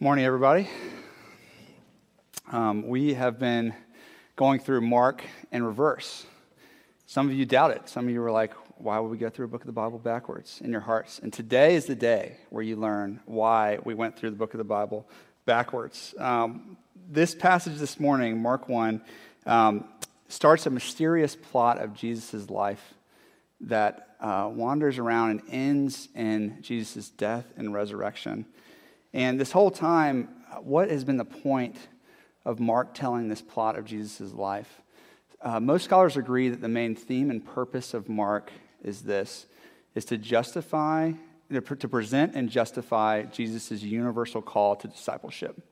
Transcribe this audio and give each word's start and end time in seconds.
Morning, 0.00 0.24
everybody. 0.24 0.70
Um, 2.52 2.86
we 2.86 3.14
have 3.14 3.40
been 3.40 3.74
going 4.36 4.60
through 4.60 4.82
Mark 4.82 5.24
in 5.50 5.64
reverse. 5.64 6.24
Some 7.06 7.28
of 7.28 7.34
you 7.34 7.44
doubt 7.44 7.72
it. 7.72 7.88
Some 7.88 8.06
of 8.06 8.14
you 8.14 8.20
were 8.20 8.30
like, 8.30 8.52
why 8.76 9.00
would 9.00 9.10
we 9.10 9.18
go 9.18 9.28
through 9.28 9.46
a 9.46 9.48
book 9.48 9.62
of 9.62 9.66
the 9.66 9.72
Bible 9.72 9.98
backwards 9.98 10.60
in 10.62 10.70
your 10.70 10.82
hearts? 10.82 11.18
And 11.18 11.32
today 11.32 11.74
is 11.74 11.86
the 11.86 11.96
day 11.96 12.36
where 12.50 12.62
you 12.62 12.76
learn 12.76 13.18
why 13.26 13.80
we 13.82 13.94
went 13.94 14.16
through 14.16 14.30
the 14.30 14.36
book 14.36 14.54
of 14.54 14.58
the 14.58 14.62
Bible 14.62 15.04
backwards. 15.46 16.14
Um, 16.16 16.76
this 17.10 17.34
passage 17.34 17.78
this 17.78 17.98
morning, 17.98 18.40
Mark 18.40 18.68
1, 18.68 19.02
um, 19.46 19.84
starts 20.28 20.64
a 20.66 20.70
mysterious 20.70 21.34
plot 21.34 21.80
of 21.80 21.92
Jesus' 21.92 22.48
life 22.48 22.94
that 23.62 24.14
uh, 24.20 24.48
wanders 24.48 24.98
around 24.98 25.30
and 25.30 25.42
ends 25.50 26.08
in 26.14 26.58
Jesus' 26.62 27.08
death 27.08 27.46
and 27.56 27.74
resurrection. 27.74 28.46
And 29.12 29.40
this 29.40 29.52
whole 29.52 29.70
time, 29.70 30.28
what 30.60 30.90
has 30.90 31.04
been 31.04 31.16
the 31.16 31.24
point 31.24 31.76
of 32.44 32.60
Mark 32.60 32.94
telling 32.94 33.28
this 33.28 33.42
plot 33.42 33.78
of 33.78 33.84
Jesus' 33.84 34.32
life? 34.32 34.82
Uh, 35.40 35.60
most 35.60 35.84
scholars 35.84 36.16
agree 36.16 36.48
that 36.48 36.60
the 36.60 36.68
main 36.68 36.94
theme 36.94 37.30
and 37.30 37.44
purpose 37.44 37.94
of 37.94 38.08
Mark 38.08 38.50
is 38.82 39.02
this 39.02 39.46
is 39.94 40.04
to 40.06 40.18
justify 40.18 41.12
to 41.50 41.88
present 41.88 42.34
and 42.34 42.50
justify 42.50 43.22
Jesus' 43.22 43.82
universal 43.82 44.42
call 44.42 44.76
to 44.76 44.88
discipleship. 44.88 45.62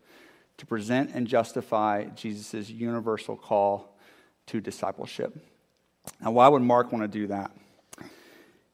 To 0.59 0.67
present 0.67 1.11
and 1.13 1.27
justify 1.27 2.05
Jesus' 2.05 2.71
universal 2.71 3.37
call 3.37 3.99
to 4.47 4.61
discipleship. 4.61 5.37
Now, 6.21 6.31
why 6.31 6.49
would 6.49 6.63
Mark 6.63 6.93
want 6.93 7.03
to 7.03 7.09
do 7.09 7.27
that? 7.27 7.51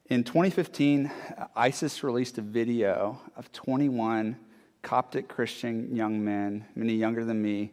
In 0.09 0.23
2015, 0.23 1.11
ISIS 1.55 2.03
released 2.03 2.37
a 2.37 2.41
video 2.41 3.19
of 3.35 3.51
21 3.51 4.37
Coptic 4.83 5.27
Christian 5.27 5.95
young 5.95 6.23
men, 6.23 6.65
many 6.75 6.93
younger 6.93 7.25
than 7.25 7.41
me, 7.41 7.71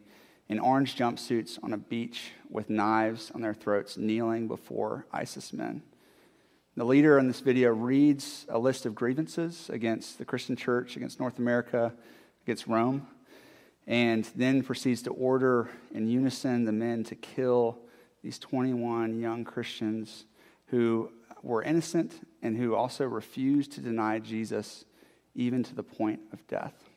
in 0.49 0.59
orange 0.59 0.97
jumpsuits 0.97 1.59
on 1.63 1.73
a 1.73 1.77
beach 1.77 2.33
with 2.49 2.71
knives 2.71 3.31
on 3.35 3.43
their 3.43 3.53
throats, 3.53 3.97
kneeling 3.97 4.49
before 4.49 5.07
ISIS 5.13 5.53
men. 5.53 5.83
The 6.77 6.85
leader 6.85 7.19
in 7.19 7.27
this 7.27 7.41
video 7.41 7.71
reads 7.71 8.47
a 8.49 8.59
list 8.59 8.87
of 8.87 8.95
grievances 8.95 9.69
against 9.71 10.19
the 10.19 10.25
Christian 10.25 10.57
church, 10.57 10.97
against 10.97 11.21
North 11.21 11.39
America, 11.39 11.93
against 12.45 12.69
Rome, 12.69 13.07
and 13.87 14.25
then 14.37 14.63
proceeds 14.63 15.03
to 15.03 15.11
order 15.11 15.69
in 15.93 16.09
unison 16.09 16.65
the 16.65 16.73
men 16.73 17.03
to 17.05 17.17
kill 17.17 17.79
these 18.23 18.39
21 18.39 19.19
young 19.19 19.45
Christians 19.45 20.27
who 20.67 21.11
were 21.43 21.63
innocent 21.63 22.27
and 22.41 22.57
who 22.57 22.75
also 22.75 23.05
refused 23.05 23.73
to 23.73 23.81
deny 23.81 24.21
Jesus 24.21 24.85
even 25.35 25.63
to 25.65 25.75
the 25.75 25.83
point 25.83 26.21
of 26.33 26.47
death. 26.47 26.90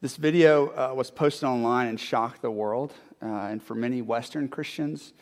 This 0.00 0.16
video 0.16 0.68
uh, 0.68 0.94
was 0.94 1.10
posted 1.10 1.48
online 1.48 1.88
and 1.88 1.98
shocked 1.98 2.40
the 2.40 2.52
world. 2.52 2.92
Uh, 3.20 3.26
and 3.26 3.60
for 3.60 3.74
many 3.74 4.00
Western 4.00 4.46
Christians, 4.46 5.12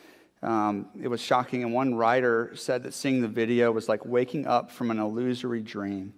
um, 0.42 0.90
it 1.00 1.08
was 1.08 1.22
shocking. 1.22 1.62
And 1.62 1.72
one 1.72 1.94
writer 1.94 2.52
said 2.54 2.82
that 2.82 2.92
seeing 2.92 3.22
the 3.22 3.28
video 3.28 3.72
was 3.72 3.88
like 3.88 4.04
waking 4.04 4.46
up 4.46 4.70
from 4.70 4.90
an 4.90 4.98
illusory 4.98 5.62
dream 5.62 6.12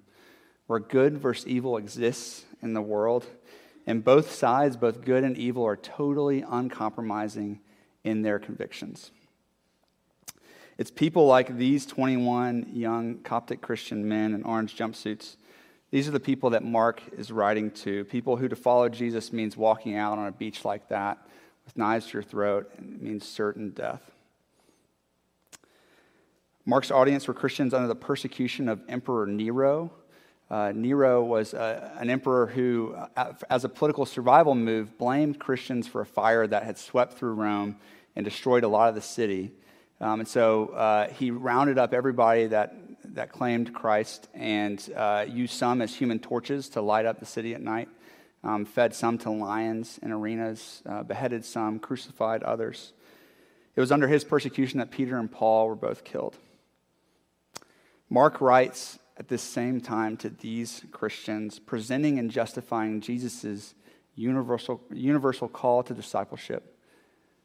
where 0.67 0.81
good 0.81 1.19
versus 1.19 1.47
evil 1.47 1.77
exists 1.77 2.47
in 2.61 2.75
the 2.75 2.83
world. 2.83 3.27
And 3.87 4.03
both 4.03 4.33
sides, 4.33 4.77
both 4.77 5.05
good 5.05 5.23
and 5.23 5.39
evil, 5.39 5.65
are 5.65 5.77
totally 5.77 6.43
uncompromising 6.43 7.61
in 8.03 8.23
their 8.23 8.41
convictions. 8.41 9.13
It's 10.79 10.91
people 10.91 11.27
like 11.27 11.57
these 11.57 11.87
21 11.87 12.71
young 12.73 13.19
Coptic 13.19 13.61
Christian 13.61 14.09
men 14.09 14.35
in 14.35 14.43
orange 14.43 14.77
jumpsuits 14.77 15.37
these 15.91 16.07
are 16.07 16.11
the 16.13 16.21
people 16.21 16.51
that 16.51 16.63
Mark 16.63 17.03
is 17.17 17.33
writing 17.33 17.71
to 17.71 18.05
people 18.05 18.37
who 18.37 18.49
to 18.49 18.57
follow 18.57 18.89
Jesus 18.89 19.33
means 19.33 19.57
walking 19.57 19.97
out 19.97 20.19
on 20.19 20.27
a 20.27 20.33
beach 20.33 20.65
like 20.65 20.89
that 20.89 21.19
with 21.65 21.77
knives 21.77 22.07
to 22.07 22.15
your 22.15 22.23
throat, 22.23 22.71
and 22.77 22.95
it 22.95 23.03
means 23.03 23.27
certain 23.27 23.71
death. 23.71 24.03
Mark's 26.67 26.91
audience 26.91 27.27
were 27.27 27.33
Christians 27.33 27.73
under 27.73 27.89
the 27.89 27.95
persecution 27.95 28.69
of 28.69 28.81
Emperor 28.89 29.27
Nero. 29.27 29.91
Uh, 30.51 30.73
Nero 30.75 31.23
was 31.23 31.55
uh, 31.55 31.91
an 31.99 32.11
emperor 32.11 32.47
who, 32.47 32.95
uh, 33.17 33.33
as 33.49 33.65
a 33.65 33.69
political 33.69 34.05
survival 34.05 34.55
move, 34.55 34.97
blamed 34.99 35.39
Christians 35.39 35.89
for 35.89 36.03
a 36.03 36.07
fire 36.07 36.47
that 36.47 36.65
had 36.65 36.77
swept 36.77 37.15
through 37.15 37.35
Rome 37.35 37.77
and 38.17 38.25
destroyed 38.25 38.65
a 38.65 38.69
lot 38.69 38.91
of 38.91 38.95
the 38.95 39.01
city. 39.01 39.53
Um, 40.01 40.21
and 40.21 40.29
so 40.29 40.69
uh, 40.69 41.09
he 41.09 41.31
rounded 41.31 41.79
up 41.79 41.93
everybody 41.93 42.47
that 42.47 42.75
that 43.19 43.33
claimed 43.33 43.75
Christ 43.75 44.29
and 44.33 44.81
uh, 44.97 45.25
used 45.29 45.55
some 45.55 45.83
as 45.83 45.93
human 45.93 46.21
torches 46.21 46.69
to 46.71 46.81
light 46.81 47.05
up 47.05 47.19
the 47.19 47.27
city 47.27 47.53
at 47.53 47.61
night, 47.61 47.89
um, 48.45 48.65
fed 48.65 48.95
some 48.95 49.19
to 49.19 49.31
lions 49.31 49.99
in 50.01 50.13
arenas, 50.13 50.85
uh, 50.89 51.03
beheaded 51.03 51.45
some, 51.45 51.81
crucified 51.81 52.45
others. 52.45 52.93
It 53.75 53.81
was 53.81 53.91
under 53.91 54.07
his 54.07 54.23
persecution 54.23 54.79
that 54.79 54.93
Peter 54.93 55.19
and 55.19 55.31
Paul 55.31 55.67
were 55.67 55.75
both 55.75 56.05
killed. 56.05 56.37
Mark 58.09 58.41
writes 58.41 59.01
at 59.17 59.27
this 59.27 59.43
same 59.43 59.81
time 59.81 60.17
to 60.19 60.31
these 60.31 60.85
Christians, 60.93 61.59
presenting 61.59 62.21
and 62.21 62.31
justifying 62.31 63.01
Jesus' 63.01 63.75
universal, 64.15 64.81
universal 64.93 65.49
call 65.49 65.83
to 65.83 65.93
discipleship 65.93 66.79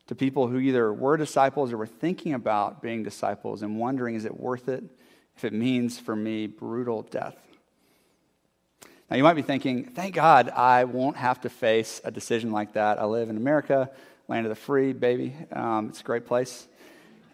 to 0.06 0.14
people 0.14 0.48
who 0.48 0.60
either 0.60 0.94
were 0.94 1.18
disciples 1.18 1.74
or 1.74 1.78
were 1.78 1.88
thinking 1.88 2.36
about 2.36 2.84
being 2.84 3.02
disciples 3.02 3.64
and 3.64 3.80
wondering, 3.80 4.14
is 4.14 4.26
it 4.26 4.40
worth 4.40 4.70
it? 4.70 4.84
If 5.36 5.46
it 5.46 5.54
means 5.54 6.00
for 6.00 6.16
me 6.16 6.48
brutal 6.48 7.04
death. 7.04 7.36
Now, 9.10 9.18
you 9.18 9.24
might 9.24 9.36
be 9.36 9.42
thinking, 9.42 9.86
thank 9.86 10.16
God 10.16 10.50
I 10.50 10.86
won't 10.86 11.18
have 11.18 11.42
to 11.42 11.50
face 11.50 12.02
a 12.04 12.12
decision 12.12 12.52
like 12.52 12.74
that. 12.74 13.00
I 13.00 13.06
live 13.06 13.30
in 13.30 13.38
America, 13.38 13.92
land 14.28 14.46
of 14.46 14.50
the 14.50 14.56
free, 14.56 14.94
baby. 14.94 15.36
Um, 15.52 15.90
it's 15.90 16.02
a 16.02 16.04
great 16.04 16.26
place. 16.26 16.68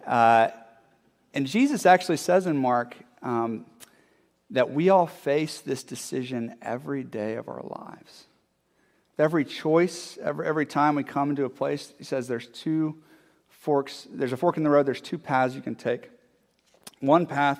Uh, 0.06 0.50
and 1.34 1.46
Jesus 1.46 1.86
actually 1.86 2.18
says 2.18 2.48
in 2.48 2.58
Mark 2.58 2.96
um, 3.22 3.66
that 4.50 4.72
we 4.72 4.90
all 4.90 5.08
face 5.08 5.62
this 5.62 5.84
decision 5.84 6.56
every 6.62 7.04
day 7.04 7.36
of 7.36 7.48
our 7.48 7.62
lives. 7.62 8.26
Every 9.18 9.46
choice, 9.46 10.18
every, 10.22 10.48
every 10.48 10.66
time 10.66 10.96
we 10.96 11.04
come 11.04 11.30
into 11.30 11.46
a 11.46 11.50
place, 11.50 11.94
he 11.98 12.04
says 12.04 12.28
there's 12.28 12.48
two 12.48 12.98
forks, 13.48 14.08
there's 14.10 14.34
a 14.34 14.38
fork 14.38 14.58
in 14.58 14.64
the 14.64 14.70
road, 14.70 14.86
there's 14.86 15.02
two 15.02 15.18
paths 15.18 15.56
you 15.56 15.62
can 15.62 15.76
take. 15.76 16.10
One 17.00 17.26
path 17.26 17.60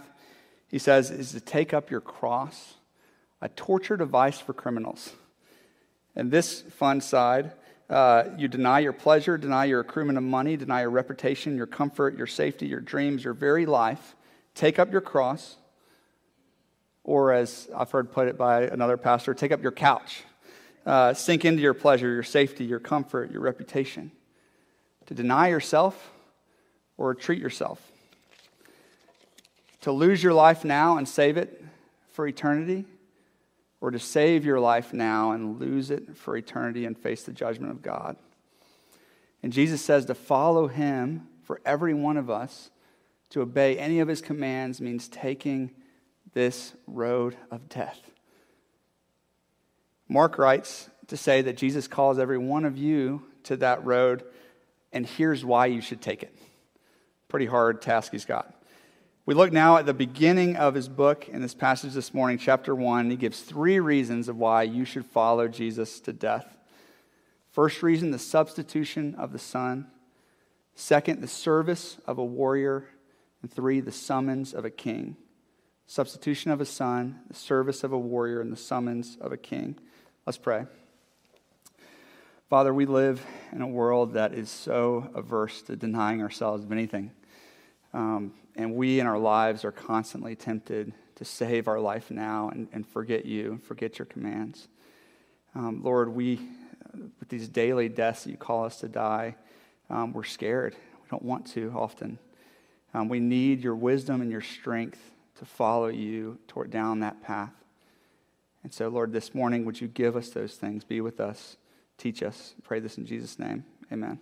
he 0.70 0.78
says, 0.78 1.10
is 1.10 1.32
to 1.32 1.40
take 1.40 1.74
up 1.74 1.90
your 1.90 2.02
cross, 2.02 2.76
a 3.42 3.50
torture 3.50 3.98
device 3.98 4.40
for 4.40 4.54
criminals. 4.54 5.14
And 6.16 6.32
this 6.32 6.62
fun 6.62 7.02
side, 7.02 7.54
uh, 7.90 8.26
you 8.38 8.48
deny 8.48 8.80
your 8.80 8.94
pleasure, 8.94 9.38
deny 9.38 9.66
your 9.66 9.84
accruement 9.84 10.18
of 10.18 10.24
money, 10.24 10.56
deny 10.58 10.82
your 10.82 10.92
reputation, 10.92 11.58
your 11.58 11.66
comfort, 11.66 12.16
your 12.16 12.28
safety, 12.28 12.68
your 12.68 12.82
dreams, 12.82 13.24
your 13.24 13.34
very 13.34 13.66
life. 13.66 14.16
Take 14.54 14.78
up 14.78 14.92
your 14.92 15.02
cross, 15.02 15.56
or 17.04 17.34
as 17.34 17.68
I've 17.76 17.90
heard 17.90 18.12
put 18.12 18.28
it 18.28 18.38
by 18.38 18.64
another 18.64 18.98
pastor, 18.98 19.34
take 19.34 19.52
up 19.52 19.64
your 19.64 19.72
couch. 19.72 20.24
Uh, 20.86 21.14
sink 21.14 21.46
into 21.46 21.62
your 21.62 21.74
pleasure, 21.74 22.14
your 22.14 22.24
safety, 22.24 22.66
your 22.66 22.80
comfort, 22.80 23.32
your 23.32 23.42
reputation. 23.42 24.12
To 25.08 25.16
deny 25.16 25.48
yourself 25.48 26.12
or 26.98 27.16
treat 27.16 27.40
yourself 27.40 27.89
to 29.82 29.92
lose 29.92 30.24
your 30.24 30.34
life 30.34 30.66
now 30.66 30.98
and 30.98 31.08
save 31.08 31.38
it 31.38 31.64
for 32.12 32.28
eternity, 32.28 32.86
or 33.82 33.92
to 33.92 34.00
save 34.00 34.44
your 34.44 34.60
life 34.60 34.94
now 34.94 35.32
and 35.32 35.60
lose 35.60 35.90
it 35.90 36.18
for 36.18 36.36
eternity 36.36 36.86
and 36.86 36.98
face 36.98 37.24
the 37.24 37.32
judgment 37.32 37.72
of 37.72 37.82
God. 37.82 38.18
And 39.42 39.54
Jesus 39.54 39.82
says 39.82 40.06
to 40.06 40.16
follow 40.16 40.68
him 40.68 41.28
for 41.44 41.62
every 41.66 41.94
one 41.94 42.18
of 42.18 42.30
us, 42.30 42.72
to 43.30 43.42
obey 43.42 43.78
any 43.78 44.00
of 44.00 44.08
his 44.08 44.22
commands 44.22 44.82
means 44.82 45.08
taking 45.08 45.72
this 46.34 46.74
road 46.88 47.38
of 47.50 47.70
death. 47.70 48.00
Mark 50.10 50.38
writes 50.38 50.90
to 51.08 51.16
say 51.16 51.42
that 51.44 51.56
Jesus 51.56 51.88
calls 51.88 52.20
every 52.20 52.38
one 52.38 52.66
of 52.66 52.78
you 52.78 53.24
to 53.44 53.56
that 53.58 53.86
road, 53.86 54.24
and 54.92 55.06
here's 55.06 55.46
why 55.46 55.68
you 55.68 55.80
should 55.80 56.02
take 56.02 56.22
it. 56.22 56.36
Pretty 57.30 57.46
hard 57.46 57.82
task 57.82 58.12
he's 58.12 58.26
got. 58.26 58.54
We 59.26 59.36
look 59.36 59.52
now 59.52 59.78
at 59.78 59.86
the 59.86 59.94
beginning 59.94 60.56
of 60.56 60.74
his 60.74 60.90
book 60.90 61.28
in 61.30 61.42
this 61.42 61.54
passage 61.54 61.94
this 61.94 62.14
morning, 62.14 62.38
chapter 62.38 62.74
1. 62.74 63.12
He 63.12 63.16
gives 63.16 63.42
three 63.42 63.80
reasons 63.80 64.28
of 64.28 64.38
why 64.38 64.64
you 64.64 64.86
should 64.86 65.06
follow 65.06 65.48
Jesus 65.48 66.00
to 66.02 66.14
death. 66.14 66.58
First 67.52 67.84
reason, 67.84 68.12
the 68.12 68.20
substitution 68.20 69.16
of 69.16 69.32
the 69.32 69.40
Son. 69.40 69.88
Second, 70.74 71.22
the 71.22 71.28
service 71.28 71.98
of 72.08 72.18
a 72.18 72.26
warrior. 72.26 72.88
And 73.42 73.52
three, 73.52 73.82
the 73.82 73.92
summons 73.92 74.54
of 74.54 74.66
a 74.66 74.70
king. 74.70 75.16
Substitution 75.88 76.52
of 76.52 76.62
a 76.62 76.66
son, 76.66 77.20
the 77.28 77.36
service 77.36 77.84
of 77.84 77.92
a 77.92 77.98
warrior, 77.98 78.42
and 78.42 78.52
the 78.52 78.58
summons 78.58 79.18
of 79.22 79.32
a 79.32 79.38
king. 79.38 79.78
Let's 80.26 80.38
pray. 80.38 80.66
Father, 82.50 82.74
we 82.74 82.86
live 82.86 83.26
in 83.52 83.62
a 83.62 83.68
world 83.68 84.14
that 84.14 84.34
is 84.34 84.50
so 84.50 85.10
averse 85.16 85.62
to 85.64 85.76
denying 85.76 86.22
ourselves 86.22 86.64
of 86.64 86.72
anything. 86.72 87.12
Um, 87.94 88.34
and 88.60 88.76
we 88.76 89.00
in 89.00 89.08
our 89.08 89.18
lives 89.18 89.64
are 89.64 89.72
constantly 89.72 90.36
tempted 90.36 90.92
to 91.16 91.24
save 91.24 91.70
our 91.70 91.80
life 91.80 92.12
now 92.12 92.50
and, 92.50 92.68
and 92.74 92.86
forget 92.86 93.26
you 93.26 93.52
and 93.54 93.64
forget 93.64 93.98
your 93.98 94.06
commands. 94.06 94.68
Um, 95.56 95.82
Lord, 95.82 96.10
we, 96.10 96.42
with 96.94 97.30
these 97.30 97.48
daily 97.48 97.88
deaths 97.88 98.26
that 98.26 98.32
you 98.32 98.36
call 98.38 98.66
us 98.66 98.82
to 98.82 98.90
die, 98.90 99.38
um, 99.90 100.12
we're 100.12 100.26
scared. 100.26 100.76
We 101.02 101.08
don't 101.10 101.24
want 101.24 101.48
to 101.54 101.72
often. 101.74 102.20
Um, 102.94 103.08
we 103.08 103.22
need 103.22 103.64
your 103.64 103.76
wisdom 103.76 104.20
and 104.20 104.30
your 104.30 104.42
strength 104.42 105.00
to 105.38 105.46
follow 105.46 105.88
you 105.88 106.38
toward 106.50 106.70
down 106.70 107.00
that 107.00 107.24
path. 107.24 107.54
And 108.64 108.74
so, 108.74 108.90
Lord, 108.90 109.14
this 109.14 109.34
morning, 109.34 109.64
would 109.64 109.80
you 109.80 109.88
give 109.88 110.18
us 110.18 110.32
those 110.32 110.56
things? 110.56 110.84
Be 110.84 111.00
with 111.00 111.22
us. 111.22 111.56
Teach 111.98 112.22
us. 112.22 112.56
pray 112.64 112.82
this 112.82 112.98
in 112.98 113.06
Jesus' 113.06 113.40
name. 113.40 113.64
Amen. 113.90 114.20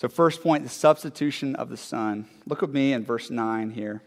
So, 0.00 0.08
first 0.08 0.42
point 0.42 0.62
the 0.62 0.70
substitution 0.70 1.54
of 1.56 1.68
the 1.68 1.76
Son. 1.76 2.24
Look 2.46 2.62
with 2.62 2.72
me 2.72 2.94
in 2.94 3.04
verse 3.04 3.28
9 3.28 3.72
here. 3.72 4.00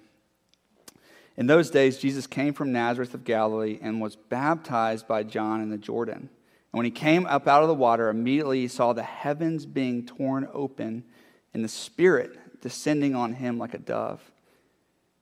In 1.37 1.45
those 1.45 1.69
days, 1.69 1.99
Jesus 1.99 2.25
came 2.25 2.55
from 2.55 2.71
Nazareth 2.71 3.13
of 3.13 3.23
Galilee 3.23 3.77
and 3.79 4.01
was 4.01 4.15
baptized 4.15 5.07
by 5.07 5.21
John 5.21 5.61
in 5.61 5.69
the 5.69 5.77
Jordan. 5.77 6.17
And 6.17 6.29
when 6.71 6.85
he 6.85 6.89
came 6.89 7.27
up 7.27 7.47
out 7.47 7.61
of 7.61 7.67
the 7.67 7.75
water, 7.75 8.09
immediately 8.09 8.61
he 8.61 8.67
saw 8.67 8.93
the 8.93 9.03
heavens 9.03 9.67
being 9.67 10.03
torn 10.03 10.47
open 10.51 11.03
and 11.53 11.63
the 11.63 11.69
Spirit 11.69 12.39
descending 12.59 13.13
on 13.13 13.33
him 13.33 13.59
like 13.59 13.75
a 13.75 13.77
dove. 13.77 14.31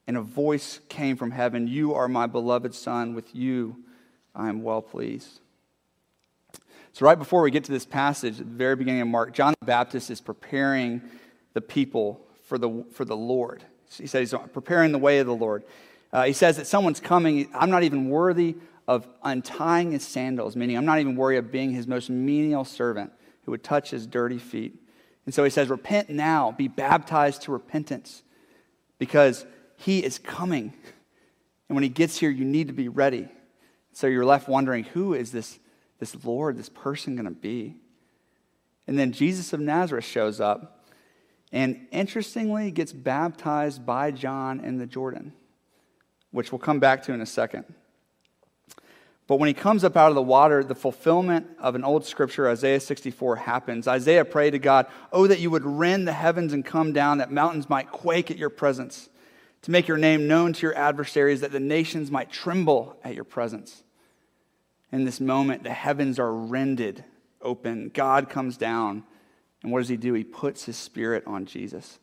And 0.06 0.16
a 0.16 0.22
voice 0.22 0.80
came 0.88 1.18
from 1.18 1.32
heaven 1.32 1.68
You 1.68 1.92
are 1.92 2.08
my 2.08 2.26
beloved 2.26 2.74
Son, 2.74 3.14
with 3.14 3.34
you 3.34 3.76
I 4.34 4.48
am 4.48 4.62
well 4.62 4.80
pleased. 4.80 5.40
So, 6.94 7.06
right 7.06 7.18
before 7.18 7.40
we 7.42 7.50
get 7.50 7.64
to 7.64 7.72
this 7.72 7.86
passage, 7.86 8.38
at 8.38 8.46
the 8.46 8.54
very 8.54 8.76
beginning 8.76 9.00
of 9.00 9.08
Mark, 9.08 9.32
John 9.32 9.54
the 9.60 9.66
Baptist 9.66 10.10
is 10.10 10.20
preparing 10.20 11.00
the 11.54 11.60
people 11.60 12.20
for 12.44 12.58
the, 12.58 12.84
for 12.92 13.04
the 13.04 13.16
Lord. 13.16 13.64
He 13.98 14.06
says 14.06 14.30
he's 14.30 14.40
preparing 14.52 14.92
the 14.92 14.98
way 14.98 15.18
of 15.18 15.26
the 15.26 15.34
Lord. 15.34 15.64
Uh, 16.12 16.24
he 16.24 16.34
says 16.34 16.58
that 16.58 16.66
someone's 16.66 17.00
coming. 17.00 17.48
I'm 17.54 17.70
not 17.70 17.82
even 17.82 18.10
worthy 18.10 18.56
of 18.86 19.06
untying 19.22 19.92
his 19.92 20.06
sandals, 20.06 20.54
meaning 20.54 20.76
I'm 20.76 20.84
not 20.84 20.98
even 20.98 21.16
worthy 21.16 21.38
of 21.38 21.50
being 21.50 21.70
his 21.70 21.86
most 21.86 22.10
menial 22.10 22.64
servant 22.64 23.12
who 23.44 23.52
would 23.52 23.64
touch 23.64 23.90
his 23.90 24.06
dirty 24.06 24.38
feet. 24.38 24.78
And 25.24 25.34
so 25.34 25.44
he 25.44 25.50
says, 25.50 25.68
Repent 25.68 26.10
now, 26.10 26.52
be 26.52 26.68
baptized 26.68 27.42
to 27.42 27.52
repentance, 27.52 28.22
because 28.98 29.46
he 29.76 30.04
is 30.04 30.18
coming. 30.18 30.74
And 31.68 31.76
when 31.76 31.82
he 31.82 31.88
gets 31.88 32.18
here, 32.18 32.30
you 32.30 32.44
need 32.44 32.66
to 32.66 32.74
be 32.74 32.88
ready. 32.88 33.28
So 33.92 34.06
you're 34.06 34.24
left 34.24 34.48
wondering, 34.48 34.84
who 34.84 35.14
is 35.14 35.32
this, 35.32 35.58
this 36.02 36.24
Lord, 36.24 36.58
this 36.58 36.68
person 36.68 37.14
going 37.14 37.26
to 37.26 37.30
be? 37.30 37.76
And 38.86 38.98
then 38.98 39.12
Jesus 39.12 39.52
of 39.52 39.60
Nazareth 39.60 40.04
shows 40.04 40.40
up 40.40 40.84
and 41.52 41.86
interestingly 41.92 42.72
gets 42.72 42.92
baptized 42.92 43.86
by 43.86 44.10
John 44.10 44.58
in 44.60 44.78
the 44.78 44.86
Jordan 44.86 45.32
which 46.32 46.50
we'll 46.50 46.58
come 46.58 46.80
back 46.80 47.04
to 47.04 47.12
in 47.12 47.20
a 47.20 47.26
second. 47.26 47.64
But 49.28 49.36
when 49.38 49.46
he 49.46 49.54
comes 49.54 49.84
up 49.84 49.96
out 49.96 50.08
of 50.08 50.14
the 50.16 50.22
water, 50.22 50.64
the 50.64 50.74
fulfillment 50.74 51.46
of 51.58 51.74
an 51.74 51.84
old 51.84 52.04
scripture, 52.04 52.48
Isaiah 52.48 52.80
64, 52.80 53.36
happens. 53.36 53.86
Isaiah 53.86 54.24
prayed 54.24 54.50
to 54.50 54.58
God, 54.58 54.86
Oh, 55.12 55.26
that 55.26 55.38
you 55.38 55.50
would 55.50 55.64
rend 55.64 56.08
the 56.08 56.12
heavens 56.12 56.52
and 56.52 56.64
come 56.64 56.92
down, 56.92 57.18
that 57.18 57.30
mountains 57.30 57.70
might 57.70 57.92
quake 57.92 58.30
at 58.30 58.36
your 58.36 58.50
presence, 58.50 59.08
to 59.62 59.70
make 59.70 59.86
your 59.86 59.96
name 59.96 60.26
known 60.26 60.52
to 60.54 60.62
your 60.62 60.76
adversaries, 60.76 61.40
that 61.42 61.52
the 61.52 61.60
nations 61.60 62.10
might 62.10 62.30
tremble 62.30 62.96
at 63.04 63.14
your 63.14 63.24
presence. 63.24 63.84
In 64.92 65.04
this 65.04 65.20
moment, 65.20 65.62
the 65.64 65.70
heavens 65.70 66.18
are 66.18 66.32
rended 66.32 67.04
open. 67.40 67.90
God 67.92 68.28
comes 68.28 68.56
down. 68.56 69.04
And 69.62 69.72
what 69.72 69.80
does 69.80 69.88
he 69.88 69.96
do? 69.96 70.12
He 70.12 70.24
puts 70.24 70.64
his 70.64 70.76
spirit 70.76 71.24
on 71.26 71.46
Jesus. 71.46 71.98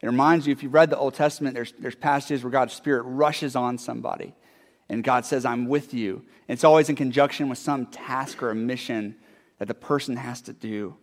It 0.00 0.06
reminds 0.06 0.46
you, 0.46 0.52
if 0.52 0.62
you've 0.62 0.74
read 0.74 0.90
the 0.90 0.98
Old 0.98 1.14
Testament, 1.14 1.54
there's, 1.54 1.72
there's 1.78 1.94
passages 1.94 2.44
where 2.44 2.50
God's 2.50 2.74
Spirit 2.74 3.02
rushes 3.02 3.56
on 3.56 3.78
somebody 3.78 4.34
and 4.88 5.04
God 5.04 5.26
says, 5.26 5.44
I'm 5.44 5.66
with 5.66 5.92
you. 5.92 6.16
And 6.48 6.54
it's 6.54 6.64
always 6.64 6.88
in 6.88 6.96
conjunction 6.96 7.48
with 7.48 7.58
some 7.58 7.86
task 7.86 8.42
or 8.42 8.50
a 8.50 8.54
mission 8.54 9.16
that 9.58 9.68
the 9.68 9.74
person 9.74 10.16
has 10.16 10.40
to 10.42 10.52
do. 10.52 10.96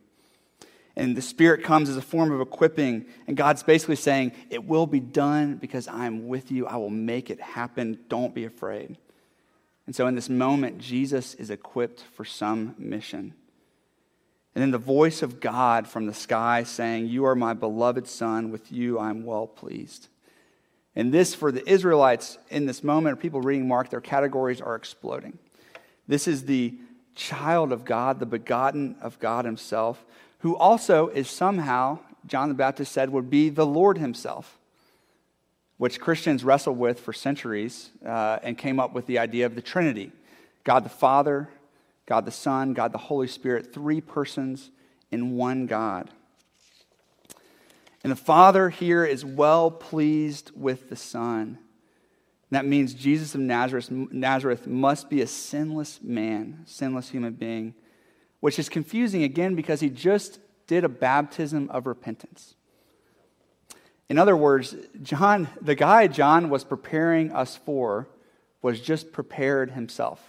And 0.95 1.15
the 1.15 1.21
Spirit 1.21 1.63
comes 1.63 1.89
as 1.89 1.97
a 1.97 2.01
form 2.01 2.31
of 2.31 2.39
equipping, 2.39 3.05
and 3.27 3.35
God's 3.35 3.63
basically 3.63 3.97
saying, 3.97 4.31
It 4.49 4.63
will 4.63 4.87
be 4.87 5.01
done 5.01 5.55
because 5.55 5.89
I'm 5.89 6.29
with 6.29 6.51
you. 6.51 6.67
I 6.67 6.77
will 6.77 6.89
make 6.89 7.29
it 7.29 7.41
happen. 7.41 7.99
Don't 8.07 8.33
be 8.33 8.45
afraid. 8.45 8.97
And 9.85 9.95
so 9.95 10.07
in 10.07 10.15
this 10.15 10.29
moment, 10.29 10.79
Jesus 10.79 11.35
is 11.35 11.49
equipped 11.49 12.01
for 12.01 12.25
some 12.25 12.75
mission. 12.77 13.33
And 14.55 14.61
then 14.61 14.71
the 14.71 14.77
voice 14.77 15.21
of 15.21 15.39
God 15.39 15.87
from 15.87 16.05
the 16.05 16.13
sky 16.13 16.63
saying, 16.63 17.07
You 17.07 17.25
are 17.25 17.35
my 17.35 17.53
beloved 17.53 18.07
Son, 18.07 18.51
with 18.51 18.71
you 18.71 18.97
I'm 18.97 19.25
well 19.25 19.47
pleased. 19.47 20.07
And 20.95 21.13
this, 21.13 21.35
for 21.35 21.51
the 21.51 21.69
Israelites 21.69 22.37
in 22.49 22.65
this 22.65 22.83
moment, 22.83 23.19
people 23.19 23.41
reading 23.41 23.67
Mark, 23.67 23.89
their 23.89 24.01
categories 24.01 24.61
are 24.61 24.75
exploding. 24.75 25.37
This 26.07 26.27
is 26.27 26.45
the 26.45 26.75
child 27.15 27.73
of 27.73 27.83
God, 27.83 28.19
the 28.19 28.25
begotten 28.25 28.95
of 29.01 29.19
God 29.19 29.43
Himself, 29.43 30.05
who 30.39 30.55
also 30.55 31.09
is 31.09 31.29
somehow, 31.29 31.99
John 32.25 32.47
the 32.47 32.55
Baptist 32.55 32.93
said, 32.93 33.09
would 33.09 33.29
be 33.29 33.49
the 33.49 33.65
Lord 33.65 33.97
Himself, 33.97 34.57
which 35.77 35.99
Christians 35.99 36.43
wrestled 36.43 36.77
with 36.77 36.99
for 36.99 37.13
centuries 37.13 37.89
uh, 38.05 38.39
and 38.43 38.57
came 38.57 38.79
up 38.79 38.93
with 38.93 39.07
the 39.07 39.19
idea 39.19 39.45
of 39.45 39.55
the 39.55 39.61
Trinity 39.61 40.11
God 40.63 40.83
the 40.83 40.89
Father, 40.89 41.49
God 42.07 42.25
the 42.25 42.31
Son, 42.31 42.73
God 42.73 42.91
the 42.91 42.97
Holy 42.97 43.27
Spirit, 43.27 43.71
three 43.73 44.01
persons 44.01 44.71
in 45.11 45.35
one 45.35 45.67
God. 45.67 46.09
And 48.03 48.11
the 48.11 48.15
Father 48.15 48.69
here 48.69 49.05
is 49.05 49.23
well 49.23 49.69
pleased 49.71 50.51
with 50.55 50.89
the 50.89 50.95
Son. 50.95 51.59
That 52.51 52.65
means 52.65 52.93
Jesus 52.93 53.35
of 53.35 53.41
Nazareth, 53.41 53.89
Nazareth 53.91 54.67
must 54.67 55.09
be 55.09 55.21
a 55.21 55.27
sinless 55.27 55.99
man, 56.01 56.61
sinless 56.65 57.09
human 57.09 57.33
being, 57.33 57.73
which 58.39 58.59
is 58.59 58.69
confusing 58.69 59.23
again 59.23 59.55
because 59.55 59.79
he 59.79 59.89
just 59.89 60.39
did 60.67 60.83
a 60.83 60.89
baptism 60.89 61.69
of 61.69 61.87
repentance. 61.87 62.55
In 64.09 64.17
other 64.17 64.37
words, 64.37 64.75
John, 65.01 65.47
the 65.61 65.75
guy 65.75 66.07
John 66.07 66.49
was 66.49 66.63
preparing 66.63 67.31
us 67.31 67.55
for 67.55 68.07
was 68.61 68.79
just 68.79 69.11
prepared 69.11 69.71
himself. 69.71 70.19